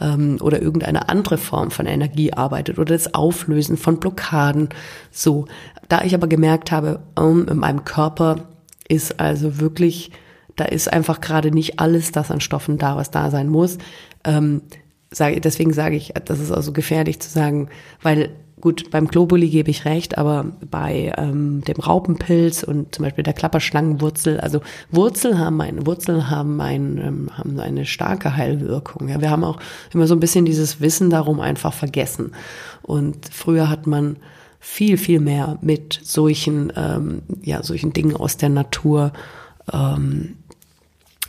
ähm, 0.00 0.38
oder 0.40 0.60
irgendeine 0.60 1.08
andere 1.08 1.38
Form 1.38 1.70
von 1.70 1.86
Energie 1.86 2.32
arbeitet 2.32 2.78
oder 2.78 2.94
das 2.94 3.14
Auflösen 3.14 3.76
von 3.76 4.00
Blockaden. 4.00 4.68
So, 5.10 5.46
da 5.88 6.02
ich 6.02 6.14
aber 6.14 6.26
gemerkt 6.26 6.72
habe, 6.72 7.00
um, 7.16 7.48
in 7.48 7.58
meinem 7.58 7.84
Körper 7.84 8.48
ist 8.88 9.18
also 9.18 9.60
wirklich, 9.60 10.10
da 10.56 10.64
ist 10.64 10.92
einfach 10.92 11.20
gerade 11.20 11.50
nicht 11.50 11.80
alles 11.80 12.12
das 12.12 12.30
an 12.30 12.40
Stoffen 12.40 12.76
da, 12.76 12.96
was 12.96 13.10
da 13.10 13.30
sein 13.30 13.48
muss. 13.48 13.78
Ähm, 14.24 14.62
sage, 15.10 15.40
deswegen 15.40 15.72
sage 15.72 15.96
ich, 15.96 16.12
das 16.24 16.40
ist 16.40 16.52
also 16.52 16.72
gefährlich 16.72 17.20
zu 17.20 17.30
sagen, 17.30 17.68
weil 18.02 18.30
Gut, 18.64 18.90
beim 18.90 19.08
Globuli 19.08 19.50
gebe 19.50 19.70
ich 19.70 19.84
recht, 19.84 20.16
aber 20.16 20.46
bei 20.70 21.12
ähm, 21.18 21.62
dem 21.68 21.76
Raupenpilz 21.76 22.62
und 22.62 22.94
zum 22.94 23.04
Beispiel 23.04 23.22
der 23.22 23.34
Klapperschlangenwurzel, 23.34 24.40
also 24.40 24.62
Wurzel 24.90 25.38
haben 25.38 25.60
ein, 25.60 25.86
Wurzeln 25.86 26.30
haben 26.30 26.62
ein, 26.62 26.96
ähm, 26.96 27.30
haben 27.36 27.60
eine 27.60 27.84
starke 27.84 28.38
Heilwirkung. 28.38 29.10
Ja, 29.10 29.20
wir 29.20 29.28
haben 29.28 29.44
auch 29.44 29.58
immer 29.92 30.06
so 30.06 30.14
ein 30.14 30.20
bisschen 30.20 30.46
dieses 30.46 30.80
Wissen 30.80 31.10
darum 31.10 31.40
einfach 31.40 31.74
vergessen. 31.74 32.32
Und 32.80 33.28
früher 33.30 33.68
hat 33.68 33.86
man 33.86 34.16
viel, 34.60 34.96
viel 34.96 35.20
mehr 35.20 35.58
mit 35.60 36.00
solchen, 36.02 36.72
ähm, 36.74 37.20
ja, 37.42 37.62
solchen 37.62 37.92
Dingen 37.92 38.16
aus 38.16 38.38
der 38.38 38.48
Natur 38.48 39.12
ähm, 39.74 40.38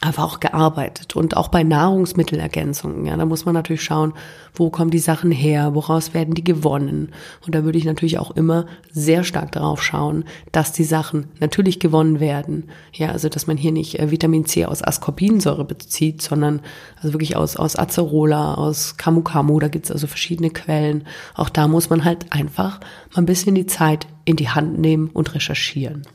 einfach 0.01 0.23
auch 0.23 0.39
gearbeitet 0.39 1.15
und 1.15 1.37
auch 1.37 1.47
bei 1.47 1.63
Nahrungsmittelergänzungen. 1.63 3.05
Ja, 3.05 3.15
da 3.15 3.25
muss 3.25 3.45
man 3.45 3.53
natürlich 3.53 3.83
schauen, 3.83 4.13
wo 4.53 4.69
kommen 4.69 4.91
die 4.91 4.99
Sachen 4.99 5.31
her, 5.31 5.73
woraus 5.73 6.13
werden 6.13 6.33
die 6.33 6.43
gewonnen. 6.43 7.13
Und 7.45 7.55
da 7.55 7.63
würde 7.63 7.77
ich 7.77 7.85
natürlich 7.85 8.19
auch 8.19 8.31
immer 8.31 8.65
sehr 8.91 9.23
stark 9.23 9.53
darauf 9.53 9.81
schauen, 9.81 10.25
dass 10.51 10.73
die 10.73 10.83
Sachen 10.83 11.27
natürlich 11.39 11.79
gewonnen 11.79 12.19
werden. 12.19 12.69
Ja, 12.93 13.11
also 13.11 13.29
dass 13.29 13.47
man 13.47 13.57
hier 13.57 13.71
nicht 13.71 13.99
äh, 13.99 14.11
Vitamin 14.11 14.45
C 14.45 14.65
aus 14.65 14.83
Ascorbinsäure 14.83 15.65
bezieht, 15.65 16.21
sondern 16.21 16.61
also 16.97 17.13
wirklich 17.13 17.35
aus 17.35 17.55
aus 17.55 17.77
Acerola, 17.77 18.55
aus 18.55 18.97
Camu 18.97 19.21
Camu. 19.21 19.59
Da 19.59 19.69
gibt's 19.69 19.91
also 19.91 20.07
verschiedene 20.07 20.49
Quellen. 20.49 21.05
Auch 21.35 21.49
da 21.49 21.67
muss 21.67 21.89
man 21.89 22.03
halt 22.03 22.31
einfach 22.31 22.79
mal 23.13 23.21
ein 23.21 23.25
bisschen 23.25 23.55
die 23.55 23.65
Zeit 23.65 24.07
in 24.25 24.35
die 24.35 24.49
Hand 24.49 24.77
nehmen 24.77 25.09
und 25.13 25.33
recherchieren. 25.35 26.05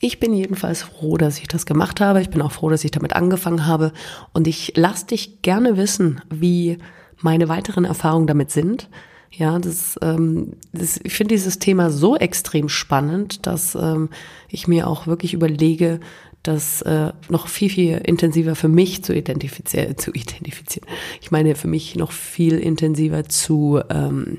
Ich 0.00 0.20
bin 0.20 0.34
jedenfalls 0.34 0.82
froh, 0.82 1.16
dass 1.16 1.38
ich 1.38 1.48
das 1.48 1.66
gemacht 1.66 2.00
habe. 2.00 2.20
Ich 2.20 2.30
bin 2.30 2.42
auch 2.42 2.52
froh, 2.52 2.70
dass 2.70 2.84
ich 2.84 2.90
damit 2.90 3.14
angefangen 3.14 3.66
habe. 3.66 3.92
Und 4.32 4.46
ich 4.46 4.72
lasse 4.76 5.06
dich 5.06 5.42
gerne 5.42 5.76
wissen, 5.76 6.20
wie 6.30 6.78
meine 7.20 7.48
weiteren 7.48 7.84
Erfahrungen 7.84 8.26
damit 8.26 8.50
sind. 8.50 8.88
Ja, 9.30 9.58
das, 9.58 9.98
ähm, 10.02 10.52
das, 10.72 10.98
ich 11.02 11.14
finde 11.14 11.34
dieses 11.34 11.58
Thema 11.58 11.90
so 11.90 12.16
extrem 12.16 12.68
spannend, 12.68 13.46
dass 13.46 13.74
ähm, 13.74 14.08
ich 14.48 14.68
mir 14.68 14.86
auch 14.86 15.06
wirklich 15.06 15.34
überlege, 15.34 16.00
das 16.42 16.80
äh, 16.82 17.12
noch 17.28 17.48
viel, 17.48 17.70
viel 17.70 17.98
intensiver 17.98 18.54
für 18.54 18.68
mich 18.68 19.02
zu 19.02 19.14
identifizieren, 19.14 19.98
zu 19.98 20.12
identifizieren. 20.12 20.88
Ich 21.20 21.30
meine, 21.30 21.54
für 21.54 21.68
mich 21.68 21.96
noch 21.96 22.12
viel 22.12 22.58
intensiver 22.58 23.24
zu, 23.24 23.80
ähm, 23.90 24.38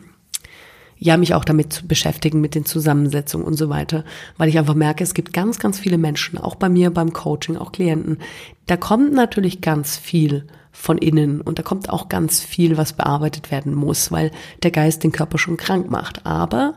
ja, 0.99 1.17
mich 1.17 1.33
auch 1.33 1.45
damit 1.45 1.71
zu 1.73 1.87
beschäftigen, 1.87 2.41
mit 2.41 2.55
den 2.55 2.65
Zusammensetzungen 2.65 3.45
und 3.45 3.55
so 3.55 3.69
weiter, 3.69 4.03
weil 4.37 4.49
ich 4.49 4.57
einfach 4.57 4.75
merke, 4.75 5.03
es 5.03 5.13
gibt 5.13 5.33
ganz, 5.33 5.59
ganz 5.59 5.79
viele 5.79 5.97
Menschen, 5.97 6.39
auch 6.39 6.55
bei 6.55 6.69
mir 6.69 6.91
beim 6.91 7.13
Coaching, 7.13 7.57
auch 7.57 7.71
Klienten, 7.71 8.17
da 8.65 8.77
kommt 8.77 9.13
natürlich 9.13 9.61
ganz 9.61 9.97
viel 9.97 10.47
von 10.71 10.97
innen 10.97 11.41
und 11.41 11.57
da 11.57 11.63
kommt 11.63 11.89
auch 11.89 12.07
ganz 12.09 12.41
viel, 12.41 12.77
was 12.77 12.93
bearbeitet 12.93 13.51
werden 13.51 13.73
muss, 13.73 14.11
weil 14.11 14.31
der 14.63 14.71
Geist 14.71 15.03
den 15.03 15.11
Körper 15.11 15.37
schon 15.37 15.57
krank 15.57 15.89
macht. 15.89 16.25
Aber 16.25 16.75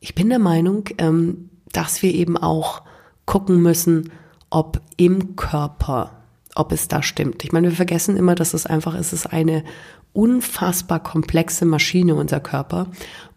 ich 0.00 0.14
bin 0.14 0.28
der 0.28 0.38
Meinung, 0.38 0.84
ähm, 0.98 1.50
dass 1.72 2.02
wir 2.02 2.12
eben 2.12 2.36
auch 2.36 2.82
gucken 3.24 3.62
müssen, 3.62 4.12
ob 4.50 4.80
im 4.96 5.34
Körper, 5.36 6.22
ob 6.54 6.72
es 6.72 6.88
da 6.88 7.02
stimmt. 7.02 7.42
Ich 7.44 7.52
meine, 7.52 7.68
wir 7.68 7.76
vergessen 7.76 8.16
immer, 8.16 8.34
dass 8.34 8.54
es 8.54 8.66
einfach, 8.66 8.94
es 8.94 9.12
ist 9.12 9.26
eine 9.26 9.64
unfassbar 10.16 11.02
komplexe 11.02 11.66
Maschine, 11.66 12.14
unser 12.14 12.40
Körper. 12.40 12.88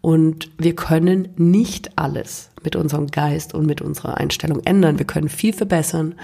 Und 0.02 0.50
wir 0.58 0.76
können 0.76 1.30
nicht 1.36 1.98
alles 1.98 2.52
mit 2.64 2.76
unserem 2.76 3.08
Geist 3.08 3.54
und 3.54 3.66
mit 3.66 3.82
unserer 3.82 4.18
Einstellung 4.18 4.62
ändern. 4.64 4.98
Wir 4.98 5.06
können 5.06 5.30
viel 5.30 5.54
verbessern, 5.54 6.16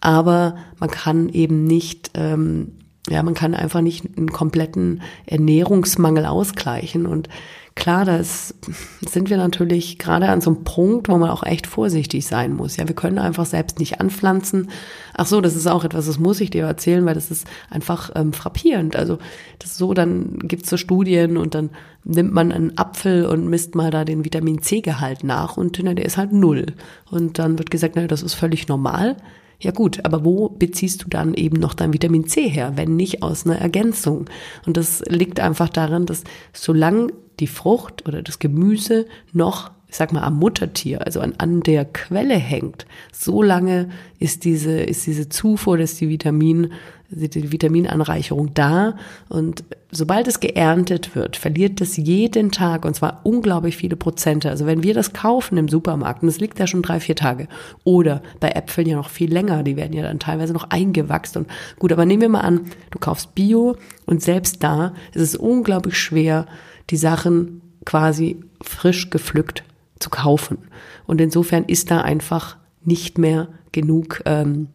aber 0.00 0.56
man 0.80 0.90
kann 0.90 1.28
eben 1.28 1.64
nicht, 1.64 2.10
ähm, 2.14 2.72
ja, 3.08 3.22
man 3.22 3.34
kann 3.34 3.54
einfach 3.54 3.82
nicht 3.82 4.04
einen 4.16 4.32
kompletten 4.32 5.02
Ernährungsmangel 5.26 6.26
ausgleichen. 6.26 7.06
Und 7.06 7.28
Klar, 7.76 8.04
da 8.04 8.22
sind 8.22 9.30
wir 9.30 9.36
natürlich 9.36 9.98
gerade 9.98 10.28
an 10.28 10.40
so 10.40 10.50
einem 10.50 10.62
Punkt, 10.62 11.08
wo 11.08 11.18
man 11.18 11.28
auch 11.28 11.42
echt 11.42 11.66
vorsichtig 11.66 12.24
sein 12.24 12.54
muss. 12.54 12.76
Ja, 12.76 12.86
wir 12.86 12.94
können 12.94 13.18
einfach 13.18 13.46
selbst 13.46 13.80
nicht 13.80 14.00
anpflanzen. 14.00 14.70
Ach 15.12 15.26
so, 15.26 15.40
das 15.40 15.56
ist 15.56 15.66
auch 15.66 15.84
etwas, 15.84 16.06
das 16.06 16.20
muss 16.20 16.40
ich 16.40 16.50
dir 16.50 16.64
erzählen, 16.66 17.04
weil 17.04 17.14
das 17.14 17.32
ist 17.32 17.48
einfach 17.70 18.12
ähm, 18.14 18.32
frappierend. 18.32 18.94
Also 18.94 19.18
das 19.58 19.72
ist 19.72 19.78
so, 19.78 19.92
dann 19.92 20.38
gibt's 20.38 20.70
so 20.70 20.76
Studien 20.76 21.36
und 21.36 21.56
dann 21.56 21.70
nimmt 22.04 22.32
man 22.32 22.52
einen 22.52 22.78
Apfel 22.78 23.26
und 23.26 23.48
misst 23.48 23.74
mal 23.74 23.90
da 23.90 24.04
den 24.04 24.24
Vitamin 24.24 24.62
C-Gehalt 24.62 25.24
nach 25.24 25.56
und 25.56 25.80
na, 25.82 25.94
der 25.94 26.04
ist 26.04 26.16
halt 26.16 26.32
null. 26.32 26.66
Und 27.10 27.40
dann 27.40 27.58
wird 27.58 27.72
gesagt, 27.72 27.96
na, 27.96 28.06
das 28.06 28.22
ist 28.22 28.34
völlig 28.34 28.68
normal. 28.68 29.16
Ja 29.60 29.70
gut, 29.70 30.04
aber 30.04 30.24
wo 30.24 30.48
beziehst 30.48 31.04
du 31.04 31.08
dann 31.08 31.34
eben 31.34 31.58
noch 31.58 31.74
dein 31.74 31.92
Vitamin 31.92 32.26
C 32.26 32.48
her, 32.48 32.72
wenn 32.76 32.96
nicht 32.96 33.22
aus 33.22 33.46
einer 33.46 33.58
Ergänzung? 33.58 34.26
Und 34.66 34.76
das 34.76 35.02
liegt 35.08 35.40
einfach 35.40 35.68
daran, 35.68 36.06
dass 36.06 36.24
solange 36.52 37.08
die 37.40 37.46
Frucht 37.46 38.06
oder 38.06 38.22
das 38.22 38.38
Gemüse 38.38 39.06
noch, 39.32 39.70
ich 39.88 39.96
sag 39.96 40.12
mal, 40.12 40.22
am 40.22 40.38
Muttertier, 40.38 41.04
also 41.04 41.20
an, 41.20 41.34
an 41.38 41.60
der 41.60 41.84
Quelle 41.84 42.34
hängt, 42.34 42.86
so 43.12 43.42
lange 43.42 43.90
ist 44.18 44.44
diese, 44.44 44.80
ist 44.80 45.06
diese 45.06 45.28
Zufuhr, 45.28 45.78
dass 45.78 45.94
die 45.94 46.08
Vitamin, 46.08 46.72
die 47.10 47.52
Vitaminanreicherung 47.52 48.54
da. 48.54 48.96
Und 49.28 49.64
sobald 49.90 50.26
es 50.26 50.40
geerntet 50.40 51.14
wird, 51.14 51.36
verliert 51.36 51.80
das 51.80 51.96
jeden 51.96 52.50
Tag 52.50 52.84
und 52.84 52.94
zwar 52.94 53.20
unglaublich 53.24 53.76
viele 53.76 53.96
Prozente. 53.96 54.50
Also 54.50 54.66
wenn 54.66 54.82
wir 54.82 54.94
das 54.94 55.12
kaufen 55.12 55.56
im 55.56 55.68
Supermarkt, 55.68 56.22
und 56.22 56.28
das 56.28 56.40
liegt 56.40 56.58
ja 56.58 56.66
schon 56.66 56.82
drei, 56.82 57.00
vier 57.00 57.16
Tage, 57.16 57.48
oder 57.84 58.22
bei 58.40 58.50
Äpfeln 58.50 58.88
ja 58.88 58.96
noch 58.96 59.10
viel 59.10 59.32
länger, 59.32 59.62
die 59.62 59.76
werden 59.76 59.92
ja 59.92 60.02
dann 60.02 60.18
teilweise 60.18 60.52
noch 60.52 60.70
eingewachsen. 60.70 61.42
Und 61.42 61.50
gut, 61.78 61.92
aber 61.92 62.06
nehmen 62.06 62.22
wir 62.22 62.28
mal 62.28 62.40
an, 62.40 62.62
du 62.90 62.98
kaufst 62.98 63.34
Bio 63.34 63.76
und 64.06 64.22
selbst 64.22 64.62
da 64.62 64.94
ist 65.12 65.22
es 65.22 65.36
unglaublich 65.36 65.98
schwer, 65.98 66.46
die 66.90 66.96
Sachen 66.96 67.60
quasi 67.84 68.40
frisch 68.62 69.10
gepflückt 69.10 69.64
zu 69.98 70.10
kaufen. 70.10 70.58
Und 71.06 71.20
insofern 71.20 71.64
ist 71.64 71.90
da 71.90 72.00
einfach 72.00 72.56
nicht 72.84 73.18
mehr 73.18 73.48
genug 73.72 74.22
ähm, 74.26 74.68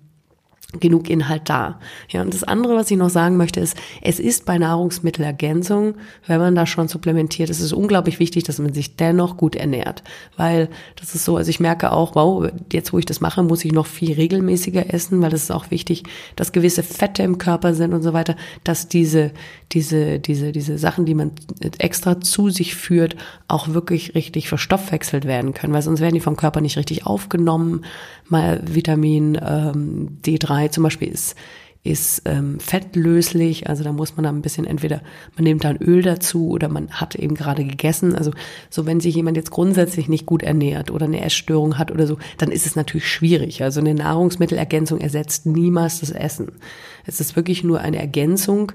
genug 0.80 1.10
Inhalt 1.10 1.50
da. 1.50 1.80
Ja, 2.10 2.22
und 2.22 2.32
das 2.32 2.44
andere, 2.44 2.76
was 2.76 2.92
ich 2.92 2.98
noch 2.98 3.10
sagen 3.10 3.38
möchte, 3.38 3.60
ist, 3.60 3.76
es 4.04 4.20
ist 4.20 4.46
bei 4.46 4.60
Nahrungsmittelergänzung, 4.60 5.96
wenn 6.28 6.40
man 6.40 6.54
da 6.54 6.68
schon 6.68 6.88
supplementiert, 6.88 7.50
es 7.50 7.60
ist 7.60 7.74
unglaublich 7.74 8.20
wichtig, 8.20 8.44
dass 8.44 8.60
man 8.60 8.72
sich 8.74 8.96
dennoch 8.96 9.36
gut 9.36 9.56
ernährt, 9.56 10.04
weil 10.38 10.70
das 10.96 11.16
ist 11.16 11.26
so, 11.26 11.38
also 11.38 11.50
ich 11.50 11.60
merke 11.60 11.92
auch, 11.92 12.14
wow, 12.14 12.52
jetzt 12.72 12.94
wo 12.94 13.00
ich 13.00 13.06
das 13.06 13.20
mache, 13.20 13.42
muss 13.42 13.66
ich 13.66 13.72
noch 13.72 13.88
viel 13.88 14.14
regelmäßiger 14.14 14.94
essen, 14.94 15.20
weil 15.24 15.34
es 15.34 15.44
ist 15.44 15.52
auch 15.52 15.72
wichtig, 15.72 16.04
dass 16.36 16.52
gewisse 16.52 16.84
Fette 16.84 17.24
im 17.24 17.40
Körper 17.40 17.74
sind 17.74 17.96
und 17.96 18.04
so 18.04 18.14
weiter, 18.14 18.36
dass 18.64 18.88
diese 18.88 19.32
diese 19.72 20.20
diese 20.20 20.52
diese 20.52 20.78
Sachen, 20.78 21.06
die 21.06 21.16
man 21.16 21.32
extra 21.80 22.22
zu 22.22 22.50
sich 22.50 22.76
führt, 22.76 23.16
auch 23.48 23.70
wirklich 23.70 24.14
richtig 24.14 24.50
verstoffwechselt 24.50 25.26
werden 25.26 25.56
können, 25.56 25.74
weil 25.74 25.82
sonst 25.82 26.00
werden 26.00 26.14
die 26.14 26.20
vom 26.20 26.38
Körper 26.38 26.62
nicht 26.62 26.78
richtig 26.78 27.08
aufgenommen. 27.08 27.86
Mal 28.28 28.62
Vitamin 28.64 29.40
ähm, 29.44 30.20
D3 30.24 30.59
Brei 30.60 30.68
zum 30.68 30.84
Beispiel 30.84 31.08
ist, 31.08 31.36
ist 31.84 32.24
ähm, 32.26 32.60
fettlöslich, 32.60 33.70
also 33.70 33.86
da 33.86 33.94
muss 33.94 34.18
man 34.18 34.26
dann 34.26 34.36
ein 34.36 34.42
bisschen 34.42 34.68
entweder, 34.68 35.02
man 35.36 35.46
nimmt 35.46 35.64
dann 35.64 35.78
Öl 35.78 36.02
dazu 36.02 36.50
oder 36.50 36.68
man 36.68 36.90
hat 36.90 37.16
eben 37.16 37.36
gerade 37.36 37.64
gegessen. 37.64 38.14
Also 38.14 38.32
so 38.70 38.86
wenn 38.86 39.00
sich 39.00 39.16
jemand 39.16 39.38
jetzt 39.38 39.52
grundsätzlich 39.52 40.10
nicht 40.10 40.26
gut 40.26 40.44
ernährt 40.44 40.92
oder 40.92 41.06
eine 41.06 41.22
Essstörung 41.22 41.78
hat 41.78 41.92
oder 41.92 42.06
so, 42.06 42.18
dann 42.38 42.52
ist 42.52 42.66
es 42.66 42.76
natürlich 42.76 43.10
schwierig. 43.10 43.64
Also 43.64 43.80
eine 43.80 43.94
Nahrungsmittelergänzung 43.94 45.00
ersetzt 45.00 45.46
niemals 45.46 46.02
das 46.02 46.12
Essen. 46.12 46.52
Es 47.06 47.22
ist 47.22 47.38
wirklich 47.38 47.64
nur 47.64 47.80
eine 47.80 48.00
Ergänzung. 48.00 48.74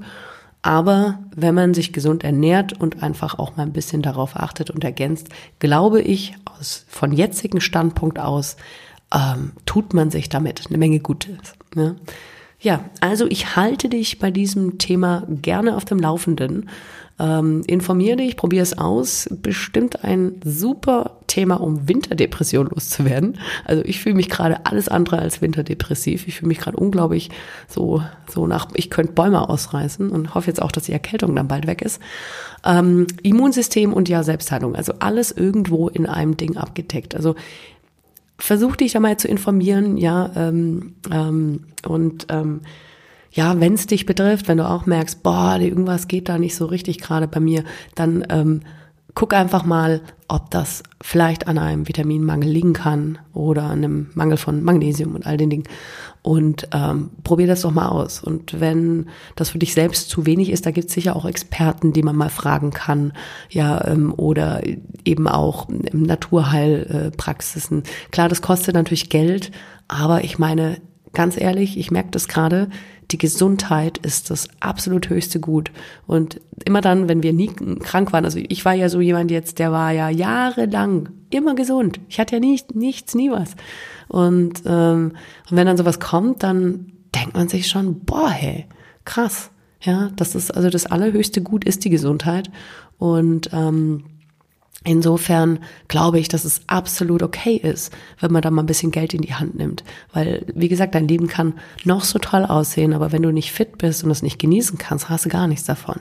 Aber 0.63 1.19
wenn 1.37 1.55
man 1.55 1.75
sich 1.75 1.93
gesund 1.93 2.25
ernährt 2.25 2.73
und 2.81 3.03
einfach 3.03 3.39
auch 3.39 3.55
mal 3.59 3.65
ein 3.65 3.75
bisschen 3.75 4.01
darauf 4.01 4.37
achtet 4.37 4.71
und 4.71 4.83
ergänzt, 4.83 5.29
glaube 5.59 6.01
ich, 6.01 6.35
aus, 6.47 6.87
von 6.89 7.13
jetzigen 7.13 7.61
Standpunkt 7.61 8.19
aus, 8.19 8.57
ähm, 9.15 9.53
tut 9.65 9.95
man 9.95 10.11
sich 10.11 10.29
damit 10.29 10.65
eine 10.69 10.79
Menge 10.79 11.01
Gutes. 11.01 11.55
Ne? 11.75 11.97
Ja, 12.61 12.85
also 13.01 13.27
ich 13.27 13.57
halte 13.57 13.89
dich 13.89 14.19
bei 14.19 14.31
diesem 14.31 14.79
Thema 14.79 15.25
gerne 15.29 15.77
auf 15.77 15.85
dem 15.85 15.99
Laufenden. 15.99 16.69
Ähm, 17.17 17.63
informiere 17.69 18.17
dich, 18.17 18.37
probiere 18.37 18.63
es 18.63 18.77
aus. 18.77 19.29
Bestimmt 19.31 20.03
ein 20.03 20.41
super 20.45 21.19
Thema, 21.29 21.61
um 21.61 21.89
Winterdepression 21.89 22.67
loszuwerden. 22.67 23.39
Also 23.65 23.85
ich 23.85 24.01
fühle 24.01 24.17
mich 24.17 24.29
gerade 24.29 24.67
alles 24.67 24.89
andere 24.89 25.19
als 25.19 25.41
winterdepressiv. 25.41 26.27
Ich 26.27 26.37
fühle 26.37 26.49
mich 26.49 26.59
gerade 26.59 26.77
unglaublich 26.77 27.31
so, 27.69 28.03
so 28.29 28.47
nach, 28.49 28.69
ich 28.75 28.91
könnte 28.91 29.13
Bäume 29.13 29.49
ausreißen 29.49 30.11
und 30.11 30.35
hoffe 30.35 30.49
jetzt 30.49 30.61
auch, 30.61 30.73
dass 30.73 30.85
die 30.85 30.93
Erkältung 30.93 31.37
dann 31.37 31.47
bald 31.47 31.69
weg 31.69 31.83
ist. 31.83 32.01
Ähm, 32.65 33.07
Immunsystem 33.23 33.93
und 33.93 34.09
ja, 34.09 34.25
Selbstheilung. 34.25 34.75
Also 34.75 34.95
alles 34.99 35.31
irgendwo 35.31 35.89
in 35.89 36.07
einem 36.07 36.37
Ding 36.37 36.57
abgedeckt. 36.57 37.15
Also 37.15 37.37
versuch 38.39 38.77
dich 38.77 38.93
da 38.93 39.01
mal 39.01 39.17
zu 39.17 39.29
informieren, 39.29 39.97
ja, 39.97 40.31
ähm, 40.37 40.95
ähm, 41.11 41.65
und 41.87 42.27
ähm, 42.31 42.63
ja, 43.31 43.59
wenn 43.59 43.75
es 43.75 43.87
dich 43.87 44.07
betrifft, 44.07 44.49
wenn 44.49 44.59
du 44.59 44.69
auch 44.69 44.87
merkst, 44.87 45.23
boah, 45.23 45.59
irgendwas 45.59 46.07
geht 46.09 46.29
da 46.29 46.39
nicht 46.39 46.55
so 46.55 46.67
richtig 46.67 47.01
gerade 47.01 47.27
bei 47.27 47.41
mir, 47.41 47.65
dann 47.95 48.25
ähm, 48.29 48.61
guck 49.15 49.35
einfach 49.35 49.65
mal, 49.65 50.03
ob 50.29 50.51
das 50.51 50.83
vielleicht 51.01 51.49
an 51.49 51.59
einem 51.59 51.89
Vitaminmangel 51.89 52.49
liegen 52.49 52.73
kann 52.73 53.19
oder 53.33 53.65
an 53.65 53.85
einem 53.85 54.11
Mangel 54.15 54.37
von 54.37 54.63
Magnesium 54.63 55.15
und 55.15 55.27
all 55.27 55.37
den 55.37 55.51
Dingen. 55.51 55.65
Und 56.25 56.69
ähm, 56.73 57.11
probier 57.23 57.47
das 57.47 57.61
doch 57.61 57.71
mal 57.71 57.89
aus. 57.89 58.21
Und 58.23 58.59
wenn 58.59 59.11
das 59.37 59.51
für 59.51 59.59
dich 59.59 59.75
selbst 59.75 60.09
zu 60.09 60.25
wenig 60.25 60.49
ist, 60.49 60.65
da 60.65 60.71
gibt 60.71 60.89
es 60.89 60.95
sicher 60.95 61.17
auch 61.17 61.27
Experten, 61.27 61.93
die 61.93 62.03
man 62.03 62.17
mal 62.17 62.31
fragen 62.31 62.71
kann, 62.71 63.13
ja, 63.51 63.87
ähm, 63.87 64.15
oder 64.17 64.63
eben 65.05 65.29
auch 65.29 65.69
Naturheilpraxisen. 65.69 67.83
Klar, 68.11 68.31
das 68.31 68.41
kostet 68.41 68.75
natürlich 68.75 69.11
Geld, 69.11 69.51
aber 69.87 70.25
ich 70.25 70.39
meine, 70.39 70.79
ganz 71.13 71.39
ehrlich, 71.39 71.77
ich 71.77 71.91
merke 71.91 72.13
das 72.13 72.27
gerade, 72.27 72.71
die 73.11 73.19
Gesundheit 73.19 73.99
ist 73.99 74.31
das 74.31 74.49
absolut 74.61 75.09
höchste 75.09 75.41
Gut. 75.41 75.71
Und 76.07 76.41
immer 76.65 76.81
dann, 76.81 77.09
wenn 77.09 77.23
wir 77.23 77.33
nie 77.33 77.49
krank 77.49 78.13
waren, 78.13 78.25
also 78.25 78.39
ich 78.39 78.65
war 78.65 78.75
ja 78.75 78.89
so 78.89 79.01
jemand 79.01 79.31
jetzt, 79.31 79.59
der 79.59 79.73
war 79.73 79.93
ja 79.93 80.09
jahrelang 80.09 81.11
immer 81.31 81.55
gesund. 81.55 82.01
Ich 82.09 82.19
hatte 82.19 82.37
ja 82.37 82.41
nicht, 82.41 82.75
nichts, 82.75 83.15
nie 83.15 83.31
was. 83.31 83.55
Und, 84.09 84.63
ähm, 84.67 85.13
und 85.51 85.57
wenn 85.57 85.67
dann 85.67 85.77
sowas 85.77 86.01
kommt, 86.01 86.43
dann 86.43 86.93
denkt 87.15 87.35
man 87.35 87.49
sich 87.49 87.69
schon, 87.69 88.01
boah, 88.01 88.31
hey, 88.31 88.67
krass. 89.05 89.51
Ja, 89.81 90.11
das 90.17 90.35
ist 90.35 90.51
also 90.51 90.71
das 90.71 90.87
allerhöchste 90.87 91.43
Gut 91.43 91.65
ist 91.65 91.85
die 91.85 91.91
Gesundheit. 91.91 92.51
Und 92.99 93.51
ähm, 93.53 94.05
Insofern 94.87 95.61
glaube 95.89 96.19
ich, 96.19 96.29
dass 96.29 96.45
es 96.45 96.61
absolut 96.67 97.23
okay 97.23 97.57
ist, 97.57 97.91
wenn 98.21 98.31
man 98.31 98.43
da 98.43 98.51
mal 98.51 98.63
ein 98.63 98.67
bisschen 98.67 98.91
Geld 98.91 99.15
in 99.15 99.23
die 99.23 99.35
Hand 99.35 99.55
nimmt. 99.55 99.83
Weil, 100.13 100.45
wie 100.55 100.69
gesagt, 100.69 100.95
dein 100.95 101.09
Leben 101.09 101.27
kann 101.27 101.55
noch 101.85 102.05
so 102.05 102.19
toll 102.19 102.45
aussehen, 102.45 102.93
aber 102.93 103.11
wenn 103.11 103.23
du 103.23 103.33
nicht 103.33 103.51
fit 103.51 103.79
bist 103.79 104.05
und 104.05 104.11
es 104.11 104.23
nicht 104.23 104.39
genießen 104.39 104.77
kannst, 104.77 105.09
hast 105.09 105.25
du 105.25 105.31
gar 105.31 105.49
nichts 105.49 105.65
davon. 105.65 105.97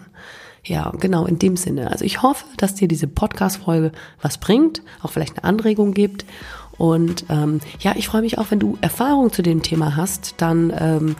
Ja, 0.65 0.91
genau, 0.99 1.25
in 1.25 1.39
dem 1.39 1.55
Sinne. 1.55 1.91
Also 1.91 2.03
ich 2.03 2.21
hoffe, 2.21 2.45
dass 2.57 2.75
dir 2.75 2.89
diese 2.89 3.07
Podcast-Folge 3.07 3.93
was 4.21 4.37
bringt, 4.37 4.81
auch 5.01 5.11
vielleicht 5.11 5.37
eine 5.37 5.45
Anregung 5.45 5.93
gibt. 5.93 6.25
Und 6.77 7.25
ähm, 7.29 7.59
ja, 7.79 7.93
ich 7.95 8.07
freue 8.07 8.21
mich 8.21 8.37
auch, 8.37 8.51
wenn 8.51 8.59
du 8.59 8.77
Erfahrung 8.81 9.31
zu 9.31 9.41
dem 9.41 9.61
Thema 9.61 9.95
hast, 9.95 10.35
dann 10.37 10.73
ähm, 10.77 11.15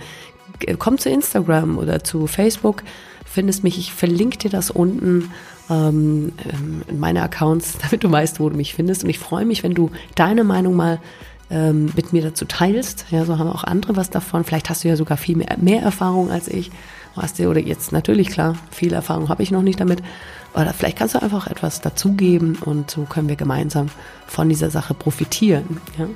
komm 0.80 0.98
zu 0.98 1.10
Instagram 1.10 1.78
oder 1.78 2.04
zu 2.04 2.28
Facebook, 2.28 2.84
findest 3.26 3.64
mich, 3.64 3.78
ich 3.78 3.94
verlinke 3.94 4.38
dir 4.38 4.50
das 4.50 4.70
unten 4.70 5.32
ähm, 5.70 6.34
ähm, 6.52 6.84
in 6.88 7.00
meine 7.00 7.22
Accounts, 7.22 7.78
damit 7.82 8.04
du 8.04 8.12
weißt, 8.12 8.40
wo 8.40 8.50
du 8.50 8.56
mich 8.56 8.74
findest. 8.74 9.04
Und 9.04 9.10
ich 9.10 9.20
freue 9.20 9.46
mich, 9.46 9.64
wenn 9.64 9.74
du 9.74 9.92
deine 10.16 10.44
Meinung 10.44 10.76
mal 10.76 11.00
ähm, 11.50 11.92
mit 11.96 12.14
mir 12.14 12.22
dazu 12.24 12.46
teilst. 12.46 13.06
Ja, 13.12 13.26
so 13.26 13.38
haben 13.38 13.50
auch 13.50 13.64
andere 13.64 13.96
was 13.96 14.10
davon. 14.10 14.44
Vielleicht 14.44 14.70
hast 14.70 14.84
du 14.84 14.88
ja 14.88 14.96
sogar 14.96 15.18
viel 15.18 15.38
mehr, 15.38 15.58
mehr 15.60 15.82
Erfahrung 15.82 16.32
als 16.32 16.48
ich. 16.48 16.72
Hast 17.16 17.38
du, 17.38 17.48
oder 17.48 17.60
jetzt 17.60 17.92
natürlich 17.92 18.30
klar, 18.30 18.56
viel 18.72 18.92
Erfahrung 18.92 19.30
habe 19.30 19.44
ich 19.44 19.52
noch 19.52 19.62
nicht 19.62 19.80
damit. 19.80 20.02
Oder 20.56 20.74
vielleicht 20.74 20.98
kannst 20.98 21.16
du 21.16 21.22
einfach 21.22 21.48
etwas 21.48 21.82
dazugeben 21.82 22.58
und 22.64 22.90
so 22.90 23.04
können 23.04 23.30
wir 23.30 23.36
gemeinsam 23.36 23.90
von 24.28 24.50
dieser 24.50 24.70
Sache 24.70 24.94
profitieren. 24.94 25.80
Ja. 25.98 26.08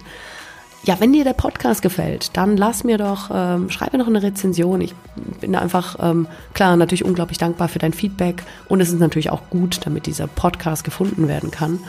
Ja, 0.87 1.01
wenn 1.01 1.11
dir 1.11 1.25
der 1.25 1.33
Podcast 1.33 1.81
gefällt, 1.81 2.37
dann 2.37 2.55
lass 2.55 2.85
mir 2.85 2.97
doch, 2.97 3.29
ähm, 3.33 3.69
schreib 3.69 3.91
mir 3.91 3.99
noch 3.99 4.07
eine 4.07 4.23
Rezension. 4.23 4.79
Ich 4.79 4.95
bin 5.41 5.53
einfach, 5.53 5.97
ähm, 5.99 6.27
klar, 6.53 6.77
natürlich 6.77 7.03
unglaublich 7.03 7.37
dankbar 7.37 7.67
für 7.67 7.77
dein 7.77 7.91
Feedback 7.91 8.41
und 8.69 8.79
es 8.79 8.87
ist 8.87 8.99
natürlich 9.01 9.29
auch 9.29 9.41
gut, 9.49 9.81
damit 9.83 10.05
dieser 10.05 10.27
Podcast 10.27 10.85
gefunden 10.85 11.27
werden 11.27 11.51
kann. 11.51 11.79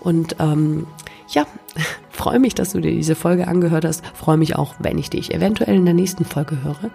Und 0.00 0.36
ähm, 0.38 0.86
ja, 1.28 1.46
freue 2.10 2.40
mich, 2.40 2.54
dass 2.54 2.72
du 2.72 2.82
dir 2.82 2.92
diese 2.92 3.14
Folge 3.14 3.48
angehört 3.48 3.86
hast. 3.86 4.04
Freue 4.14 4.36
mich 4.36 4.54
auch, 4.54 4.74
wenn 4.80 4.98
ich 4.98 5.08
dich 5.08 5.32
eventuell 5.32 5.76
in 5.76 5.86
der 5.86 5.94
nächsten 5.94 6.26
Folge 6.26 6.62
höre. 6.62 6.90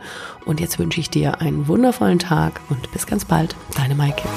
Und 0.46 0.60
jetzt 0.60 0.78
wünsche 0.78 1.00
ich 1.00 1.10
dir 1.10 1.41
einen 1.41 1.67
wundervollen 1.67 2.20
Tag 2.20 2.62
und 2.70 2.91
bis 2.91 3.08
ganz 3.08 3.26
bald. 3.26 3.56
Deine 3.76 3.96
Maike. 3.96 4.28